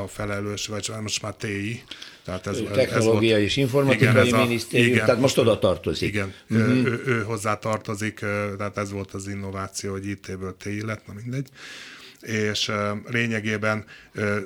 [0.03, 1.83] a felelős, vagy most már TI,
[2.23, 6.07] tehát ez, Technológia ez és informatikai igen, minisztérium, igen, tehát most oda tartozik.
[6.07, 6.67] Igen, uh-huh.
[6.67, 8.19] ő, ő hozzá tartozik,
[8.57, 11.47] tehát ez volt az innováció, hogy IT-ből TI lett, na mindegy.
[12.21, 12.71] És
[13.05, 13.85] lényegében,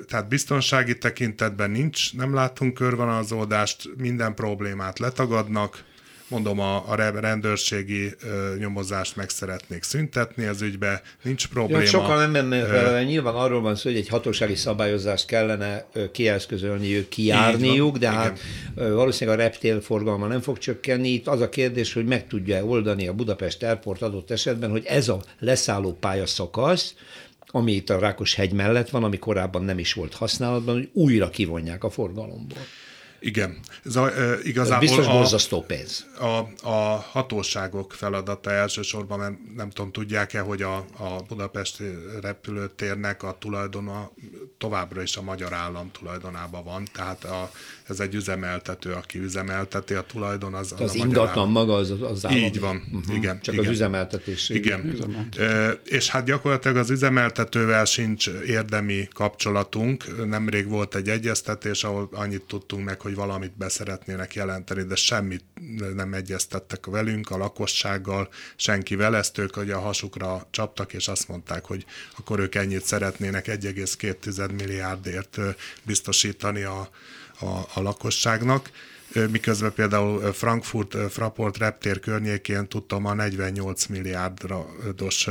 [0.06, 5.84] tehát biztonsági tekintetben nincs, nem látunk körvonalazódást, minden problémát letagadnak,
[6.28, 8.14] mondom, a, a rendőrségi
[8.58, 11.80] nyomozást meg szeretnék szüntetni az ügybe, nincs probléma.
[11.80, 17.08] Ja, sokan nem, nem ö, nyilván arról van szó, hogy egy hatósági szabályozást kellene kieszközölniük,
[17.08, 18.38] kijárniuk, de hát
[18.74, 18.94] Igen.
[18.94, 21.08] valószínűleg a reptél forgalma nem fog csökkenni.
[21.08, 25.08] Itt az a kérdés, hogy meg tudja oldani a Budapest Airport adott esetben, hogy ez
[25.08, 26.94] a leszálló pályaszakasz,
[27.46, 31.30] ami itt a Rákos hegy mellett van, ami korábban nem is volt használatban, hogy újra
[31.30, 32.58] kivonják a forgalomból.
[33.26, 33.58] Igen.
[33.84, 36.06] Ez a, e, igazából biztos borzasztó pénz.
[36.18, 41.84] A, a hatóságok feladata elsősorban, mert nem tudom, tudják-e, hogy a, a Budapesti
[42.20, 44.10] repülőtérnek a tulajdona
[44.58, 47.50] továbbra is a magyar állam tulajdonában van, tehát a,
[47.88, 52.26] ez egy üzemeltető, aki üzemelteti, a tulajdon az, az, az a ingatlan maga az, az
[52.26, 52.38] állam.
[52.38, 53.16] Így van, uh-huh.
[53.16, 53.40] igen.
[53.40, 53.66] Csak igen.
[53.66, 54.48] az üzemeltetés.
[54.48, 54.88] Igen.
[54.88, 55.46] Üzemeltetés.
[55.46, 60.26] E, és hát gyakorlatilag az üzemeltetővel sincs érdemi kapcsolatunk.
[60.26, 65.44] Nemrég volt egy egyeztetés, ahol annyit tudtunk meg, hogy valamit beszeretnének jelenteni, de semmit
[65.94, 71.64] nem egyeztettek velünk, a lakossággal, senkivel, ezt ők hogy a hasukra csaptak, és azt mondták,
[71.64, 71.84] hogy
[72.16, 75.38] akkor ők ennyit szeretnének 1,2 milliárdért
[75.82, 76.88] biztosítani a,
[77.40, 78.70] a, a lakosságnak
[79.30, 85.28] miközben például Frankfurt Fraport reptér környékén tudtam a 48 milliárdos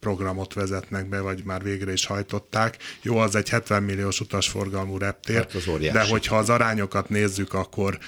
[0.00, 2.76] programot vezetnek be, vagy már végre is hajtották.
[3.02, 7.98] Jó, az egy 70 milliós utasforgalmú reptér, hát de hogyha az arányokat nézzük, akkor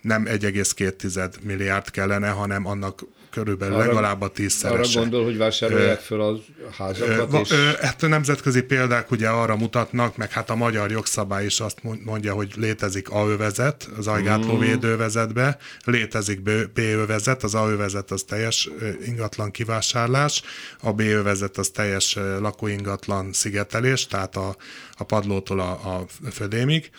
[0.00, 3.02] nem 1,2 milliárd kellene, hanem annak
[3.36, 4.98] körülbelül arra, legalább a tízszerese.
[4.98, 6.38] Arra gondol, hogy vásárolják föl a
[6.78, 7.50] házakat ö, is?
[7.50, 11.78] Ö, hát a nemzetközi példák ugye arra mutatnak, meg hát a magyar jogszabály is azt
[12.04, 14.58] mondja, hogy létezik A-övezet az ajgátló mm.
[14.58, 16.40] védővezetbe, létezik
[16.72, 18.68] B-övezet, az A-övezet az teljes
[19.06, 20.42] ingatlan kivásárlás,
[20.80, 24.56] a B-övezet az teljes lakóingatlan szigetelés, tehát a,
[24.96, 26.90] a padlótól a, a födémig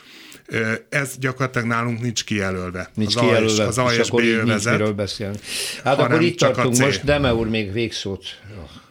[0.89, 2.89] Ez gyakorlatilag nálunk nincs kijelölve.
[2.93, 5.37] Nincs az kijelölve, az és akkor így nincs miről beszélni.
[5.83, 8.25] Hát akkor itt tartunk most, Deme úr még végszót,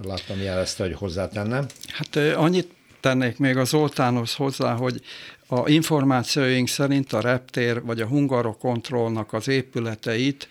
[0.05, 1.67] láttam jelezte, hogy hozzátennem.
[1.93, 5.01] Hát annyit tennék még az Zoltánhoz hozzá, hogy
[5.47, 10.49] a információink szerint a reptér vagy a hungarokontrollnak az épületeit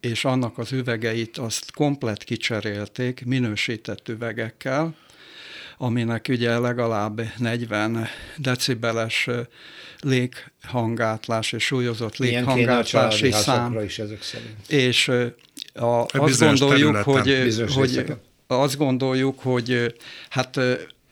[0.00, 4.94] és annak az üvegeit azt komplet kicserélték minősített üvegekkel,
[5.82, 8.06] aminek ugye legalább 40
[8.36, 9.28] decibeles
[10.00, 13.80] léghangátlás és súlyozott léghangátlási szám.
[13.84, 14.68] Is ezek szerint.
[14.68, 15.08] És
[15.74, 18.04] a, azt gondoljuk, hogy, hogy
[18.46, 19.94] azt gondoljuk, hogy
[20.28, 20.60] hát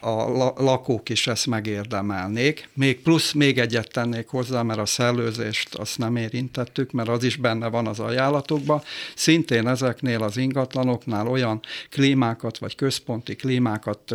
[0.00, 2.68] a lakók is ezt megérdemelnék.
[2.74, 7.36] Még plusz még egyet tennék hozzá, mert a szellőzést azt nem érintettük, mert az is
[7.36, 8.82] benne van az ajánlatokban.
[9.14, 14.14] Szintén ezeknél az ingatlanoknál olyan klímákat vagy központi klímákat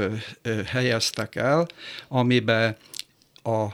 [0.65, 1.67] helyeztek el,
[2.07, 2.77] amiben
[3.43, 3.65] a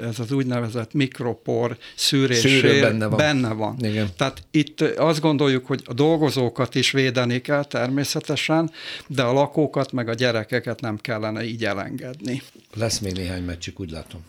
[0.00, 3.16] ez az úgynevezett mikropor szűrés benne van.
[3.16, 3.76] Benne van.
[3.84, 4.08] Igen.
[4.16, 8.70] Tehát itt azt gondoljuk, hogy a dolgozókat is védeni kell természetesen,
[9.06, 12.42] de a lakókat meg a gyerekeket nem kellene így elengedni.
[12.74, 14.20] Lesz még néhány meccsük, úgy látom.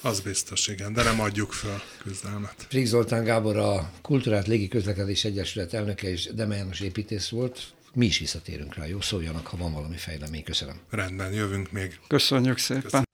[0.00, 2.54] Az biztos, igen, de nem adjuk fel küzdelmet.
[2.68, 7.60] Frig Zoltán Gábor a Kultúrát Légi Közlekedés Egyesület elnöke és Demejános építész volt.
[7.92, 10.42] Mi is visszatérünk rá, jó szóljanak, ha van valami fejlemény.
[10.44, 10.76] Köszönöm.
[10.90, 11.98] Rendben, jövünk még.
[12.06, 12.82] Köszönjük szépen.
[12.82, 13.05] Köszönjük.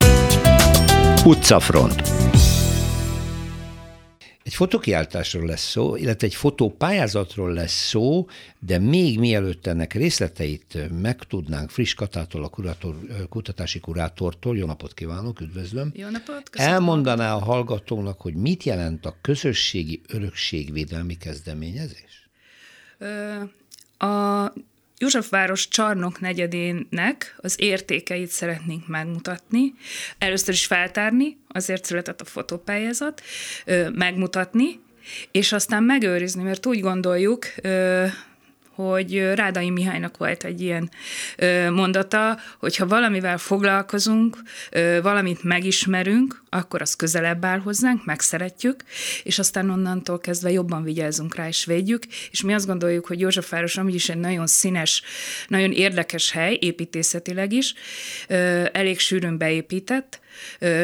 [1.25, 2.03] Utcafront.
[4.43, 8.27] Egy fotokiáltásról lesz szó, illetve egy fotópályázatról lesz szó,
[8.59, 12.99] de még mielőtt ennek részleteit megtudnánk Friss Katától, a kurátor,
[13.29, 15.93] kutatási kurátortól, jó napot kívánok, üdvözlöm.
[15.95, 16.73] Jó napot, köszönöm.
[16.73, 22.29] Elmondaná a hallgatónak, hogy mit jelent a közösségi örökségvédelmi kezdeményezés?
[23.99, 24.53] A
[25.03, 29.75] Józsefváros csarnok negyedének az értékeit szeretnénk megmutatni,
[30.19, 33.23] először is feltárni, azért született a fotópályázat,
[33.93, 34.81] megmutatni,
[35.31, 37.47] és aztán megőrizni, mert úgy gondoljuk,
[38.75, 40.91] hogy Rádai Mihálynak volt egy ilyen
[41.71, 44.37] mondata, hogy ha valamivel foglalkozunk,
[45.03, 48.85] valamit megismerünk, akkor az közelebb áll hozzánk, megszeretjük,
[49.23, 53.77] és aztán onnantól kezdve jobban vigyázunk rá és védjük, és mi azt gondoljuk, hogy Józsefváros
[53.77, 55.03] amúgy is egy nagyon színes,
[55.49, 57.75] nagyon érdekes hely, építészetileg is,
[58.73, 60.21] elég sűrűn beépített,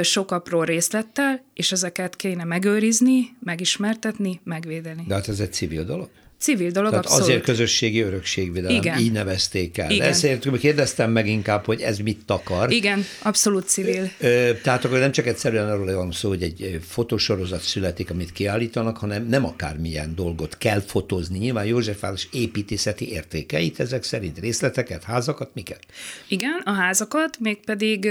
[0.02, 5.04] sok apró részlettel, és ezeket kéne megőrizni, megismertetni, megvédeni.
[5.06, 6.08] De hát ez egy civil dolog?
[6.38, 7.28] Civil dolog, Tehát abszolút.
[7.28, 8.98] azért közösségi örökségvédelem, Igen.
[8.98, 9.90] így nevezték el.
[9.90, 10.08] Igen.
[10.08, 12.72] Ezért kérdeztem meg inkább, hogy ez mit takar.
[12.72, 14.10] Igen, abszolút civil.
[14.18, 18.96] Ö, tehát akkor nem csak egyszerűen arról van szó, hogy egy fotósorozat születik, amit kiállítanak,
[18.96, 21.38] hanem nem akármilyen dolgot kell fotózni.
[21.38, 25.80] Nyilván Józsefváros építészeti értékeit, ezek szerint részleteket, házakat, miket?
[26.28, 28.10] Igen, a házakat, mégpedig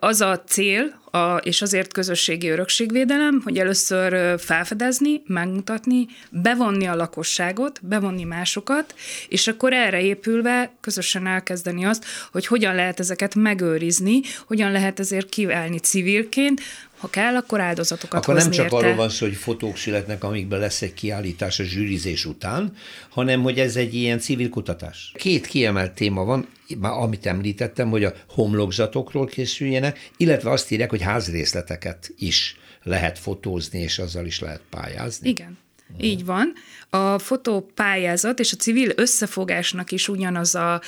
[0.00, 7.80] az a cél, a, és azért közösségi örökségvédelem, hogy először felfedezni, megmutatni, bevonni a lakosságot,
[7.82, 8.94] bevonni másokat,
[9.28, 15.28] és akkor erre épülve közösen elkezdeni azt, hogy hogyan lehet ezeket megőrizni, hogyan lehet ezért
[15.28, 16.60] kiválni civilként,
[16.98, 18.76] ha kell, akkor áldozatokat Akkor nem csak érte.
[18.76, 22.72] arról van szó, hogy fotók születnek, amikben lesz egy kiállítás a zsűrizés után,
[23.08, 25.12] hanem hogy ez egy ilyen civil kutatás.
[25.14, 31.02] Két kiemelt téma van, már amit említettem, hogy a homlokzatokról készüljenek, illetve azt írják, hogy
[31.02, 35.28] házrészleteket is lehet fotózni, és azzal is lehet pályázni.
[35.28, 35.58] Igen.
[36.00, 36.52] Így van.
[36.90, 40.80] A fotópályázat és a civil összefogásnak is ugyanaz a,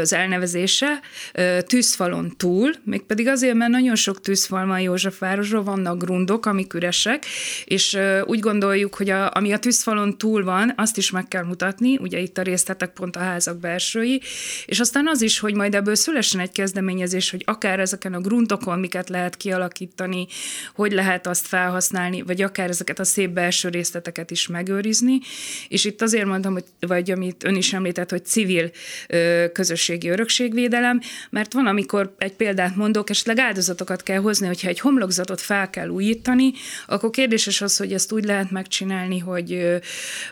[0.00, 1.00] az elnevezése,
[1.66, 7.24] tűzfalon túl, mégpedig azért, mert nagyon sok tűzfal van Józsefvárosról, vannak grundok, amik üresek,
[7.64, 11.96] és úgy gondoljuk, hogy a, ami a tűzfalon túl van, azt is meg kell mutatni,
[11.96, 14.20] ugye itt a részletek pont a házak belsői,
[14.66, 18.78] és aztán az is, hogy majd ebből szülessen egy kezdeményezés, hogy akár ezeken a grundokon
[18.78, 20.26] miket lehet kialakítani,
[20.74, 25.19] hogy lehet azt felhasználni, vagy akár ezeket a szép belső részleteket is megőrizni,
[25.68, 28.70] és itt azért mondtam, hogy, vagy amit ön is említett, hogy civil
[29.08, 31.00] ö, közösségi örökségvédelem,
[31.30, 35.88] mert van, amikor egy példát mondok, esetleg áldozatokat kell hozni, hogyha egy homlokzatot fel kell
[35.88, 36.52] újítani,
[36.86, 39.76] akkor kérdéses az, hogy ezt úgy lehet megcsinálni, hogy ö,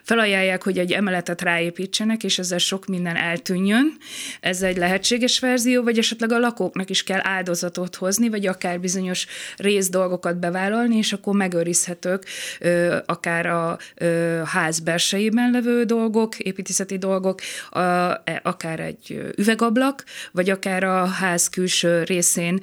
[0.02, 3.96] felajánlják, hogy egy emeletet ráépítsenek, és ezzel sok minden eltűnjön.
[4.40, 9.26] Ez egy lehetséges verzió, vagy esetleg a lakóknak is kell áldozatot hozni, vagy akár bizonyos
[9.56, 12.24] rész dolgokat bevállalni, és akkor megőrizhetők
[12.60, 20.04] ö, akár a ö, ház belsejében levő dolgok, építészeti dolgok, a, e, akár egy üvegablak,
[20.32, 22.60] vagy akár a ház külső részén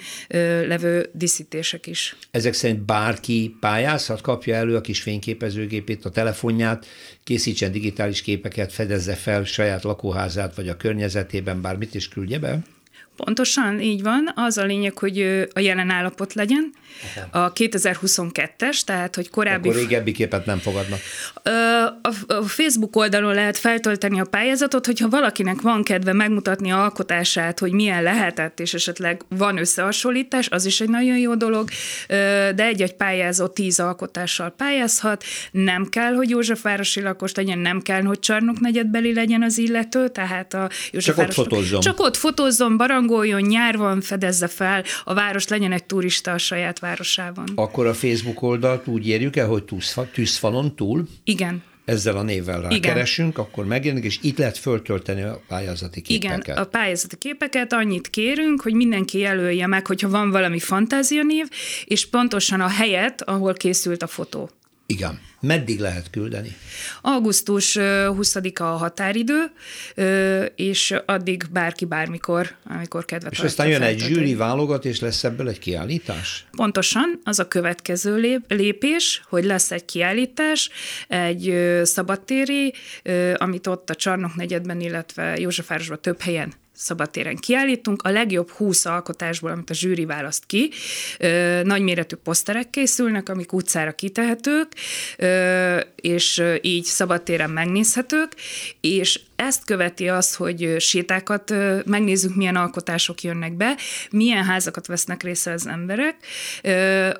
[0.67, 2.15] levő díszítések is.
[2.31, 6.85] Ezek szerint bárki pályázhat, kapja elő a kis fényképezőgépét, a telefonját,
[7.23, 12.59] készítsen digitális képeket, fedezze fel saját lakóházát, vagy a környezetében bármit is küldje be?
[13.15, 14.31] Pontosan, így van.
[14.35, 16.73] Az a lényeg, hogy a jelen állapot legyen.
[17.31, 19.69] A 2022-es, tehát hogy korábbi...
[19.69, 20.99] Akkor régebbi képet nem fogadnak.
[22.27, 27.71] A Facebook oldalon lehet feltölteni a pályázatot, hogyha valakinek van kedve megmutatni a alkotását, hogy
[27.71, 31.69] milyen lehetett, és esetleg van összehasonlítás, az is egy nagyon jó dolog,
[32.55, 38.19] de egy-egy pályázó tíz alkotással pályázhat, nem kell, hogy Józsefvárosi lakos legyen, nem kell, hogy
[38.19, 41.35] Csarnok negyedbeli legyen az illető, tehát a Józsefváros...
[41.35, 41.79] Csak ott fotózzon.
[41.79, 46.79] Csak ott fotózzon, barangoljon, nyár van, fedezze fel, a város legyen egy turista a saját
[46.79, 47.45] városában.
[47.55, 49.63] Akkor a Facebook oldalt úgy érjük el, hogy
[50.13, 51.07] tűzfalon túl?
[51.23, 51.63] Igen.
[51.85, 56.43] Ezzel a névvel rákeresünk, akkor megjelenik, és itt lehet föltölteni a pályázati képeket.
[56.43, 61.47] Igen, a pályázati képeket annyit kérünk, hogy mindenki jelölje meg, hogyha van valami fantázianév,
[61.85, 64.49] és pontosan a helyet, ahol készült a fotó.
[64.85, 65.19] Igen.
[65.39, 66.55] Meddig lehet küldeni?
[67.01, 69.51] Augusztus 20-a a határidő,
[70.55, 75.49] és addig bárki bármikor, amikor kedvet És aztán jön egy zsűri válogat, és lesz ebből
[75.49, 76.45] egy kiállítás?
[76.51, 80.69] Pontosan, az a következő lépés, hogy lesz egy kiállítás,
[81.07, 82.73] egy szabadtéri,
[83.35, 88.01] amit ott a Csarnok negyedben, illetve Józsefvárosban több helyen szabadtéren kiállítunk.
[88.01, 90.71] A legjobb 20 alkotásból, amit a zsűri választ ki,
[91.19, 94.67] ö, nagyméretű poszterek készülnek, amik utcára kitehetők,
[95.95, 98.35] és így szabadtéren megnézhetők,
[98.81, 101.53] és ezt követi az, hogy sétákat
[101.85, 103.75] megnézzük, milyen alkotások jönnek be,
[104.11, 106.15] milyen házakat vesznek részre az emberek.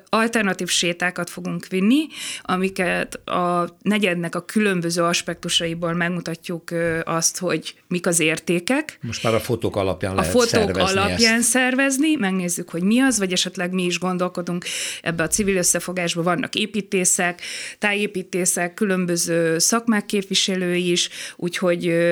[0.08, 2.06] Alternatív sétákat fogunk vinni,
[2.42, 6.70] amiket a negyednek a különböző aspektusaiból megmutatjuk
[7.04, 8.98] azt, hogy mik az értékek.
[9.02, 11.48] Most már a fotók alapján lehet A fotók szervezni alapján ezt.
[11.48, 14.64] szervezni, megnézzük, hogy mi az, vagy esetleg mi is gondolkodunk
[15.02, 16.24] ebbe a civil összefogásban.
[16.24, 17.40] Vannak építészek,
[17.78, 22.04] tájépítészek, különböző szakmák képviselői is, úgyhogy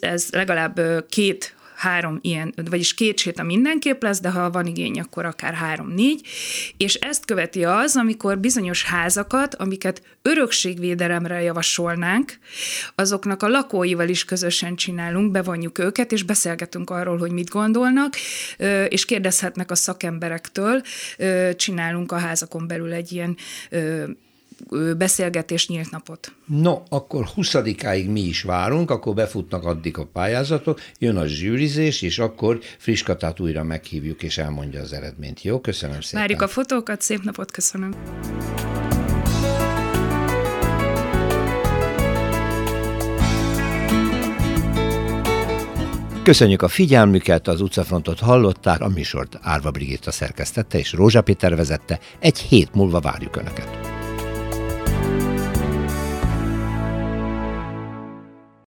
[0.00, 5.24] ez legalább két három ilyen, vagyis két séta mindenképp lesz, de ha van igény, akkor
[5.24, 6.26] akár három-négy,
[6.76, 12.38] és ezt követi az, amikor bizonyos házakat, amiket örökségvédelemre javasolnánk,
[12.94, 18.14] azoknak a lakóival is közösen csinálunk, bevonjuk őket, és beszélgetünk arról, hogy mit gondolnak,
[18.88, 20.82] és kérdezhetnek a szakemberektől,
[21.56, 23.36] csinálunk a házakon belül egy ilyen
[24.96, 26.32] beszélgetés nyílt napot.
[26.46, 32.18] No, akkor 20-áig mi is várunk, akkor befutnak addig a pályázatok, jön a zsűrizés, és
[32.18, 35.42] akkor Friskatát újra meghívjuk, és elmondja az eredményt.
[35.42, 36.20] Jó, köszönöm szépen.
[36.20, 37.94] Várjuk a fotókat, szép napot, köszönöm.
[46.22, 51.98] Köszönjük a figyelmüket, az utcafrontot hallották, a műsort Árva Brigitta szerkesztette és Rózsa Péter vezette.
[52.18, 53.99] Egy hét múlva várjuk Önöket.